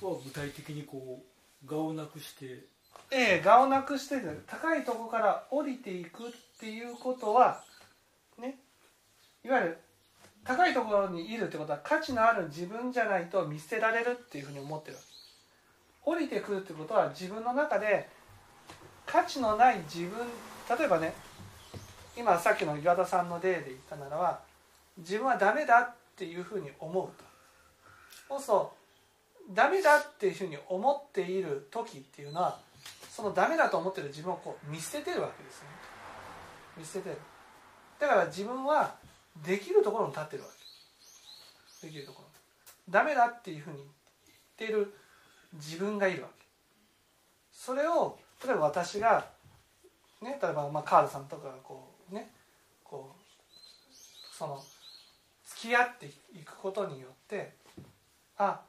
[0.00, 1.22] とは具体的にこ
[1.64, 2.64] う我をなくして
[3.10, 7.62] ええ我をなくして高いところから降りていくっていうことは
[8.38, 8.58] ね。
[9.44, 9.78] いわゆる
[10.44, 15.11] 高いところにいるってことは価値のある自分じゃないと見捨てられるっていうふうに思ってるわけ
[16.04, 18.08] 降りてくるってことは自分の中で
[19.06, 20.18] 価値のない自分
[20.78, 21.12] 例えばね
[22.16, 24.40] 今さっきの岩田さんの例で言ったならば
[24.98, 27.24] 自分はダメだっていうふうに思うと。
[28.28, 28.74] そうすると
[29.50, 32.58] ダメだっていうふうに思っている時っていうのは
[33.10, 35.68] そのダメだと思ってる自分をこう見捨ててるわけですね。
[36.76, 37.16] 見捨ててる。
[37.98, 38.94] だから自分は
[39.44, 40.48] できるところに立ってるわ
[41.80, 41.86] け。
[41.86, 42.28] できるところ。
[42.88, 43.88] ダメだっていうふうに言っ
[44.56, 44.94] てる
[45.54, 46.46] 自分がいるわけ。
[47.52, 49.26] それを例えば私が
[50.20, 52.30] ね例えばまあカールさんとかがこうね
[52.82, 54.62] こうその
[55.46, 56.10] 付き合ってい
[56.44, 57.52] くことによって
[58.38, 58.60] あ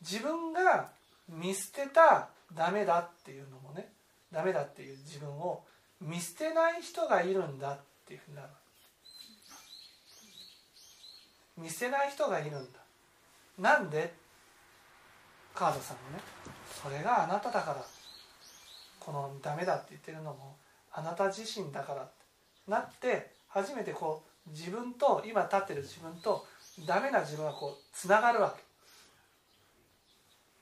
[0.00, 0.90] 自分が
[1.28, 3.90] 見捨てたダメだっていうのもね
[4.30, 5.64] ダメだっていう自分を
[6.00, 8.42] 見捨てない人がいるんだっていうふうにな。
[8.42, 8.48] る
[11.56, 12.78] 見捨てない人がいるんだ。
[13.58, 14.12] なんで？
[15.54, 16.22] カードさんもね
[16.82, 17.84] それがあなただから
[19.00, 20.56] このダメだって言ってるのも
[20.92, 22.12] あなた自身だからって
[22.68, 26.46] なって初めてこう自分と今立ってる自分と
[26.86, 28.54] ダメな自分がこうつながるわ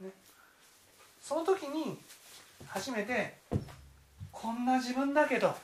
[0.00, 0.10] け、ね、
[1.20, 1.98] その時に
[2.66, 3.38] 初めて
[4.32, 5.54] こんな自分だけど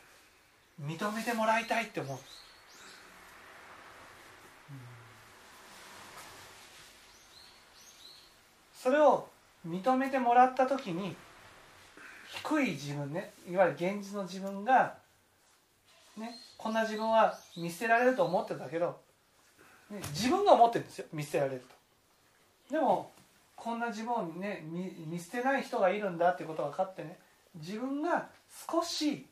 [0.81, 2.19] 認めてもらいたいって思う。
[8.87, 9.27] それを
[9.67, 11.17] 認めてもらった時に
[12.45, 14.95] 低い自分ねいわゆる現実の自分が
[16.17, 18.97] ねこんな自分は見捨てられると思ってたけど、
[19.91, 21.65] ね、自分が思ってるんですよ見捨てられる
[22.69, 22.75] と。
[22.75, 23.11] でも
[23.57, 27.19] こんな自分をね見捨てない人がいるんだってことが分かってね
[27.57, 28.29] 自分が
[28.71, 29.27] 少し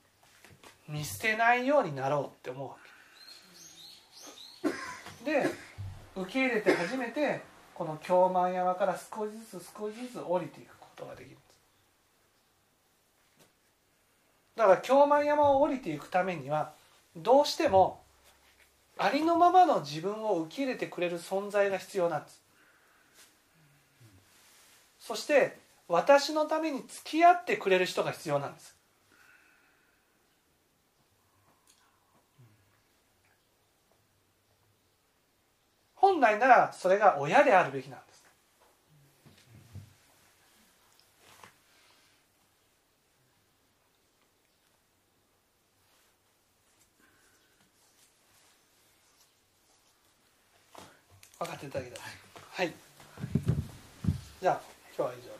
[0.88, 2.74] 見捨てないようになろうって思うわ
[5.24, 5.30] け。
[5.30, 5.46] で
[6.16, 11.44] 受け入れて初めてこの京満山から少しずつ少しずつ降りていくことができるんです。
[14.56, 16.72] だから京満山を降りていくためには
[17.16, 18.02] どうしても
[18.96, 22.40] ありのままの自分を受け入れてくれる存在が必要なんです。
[25.00, 28.73] そして私のために付き合ってくれる人が必要なんです。
[36.04, 38.22] 本来ならそれが親であるべきなんです。
[51.38, 52.02] 分かっていただけたら。
[52.50, 52.74] はい。
[54.42, 54.60] じゃあ
[54.94, 55.33] 今日は以上。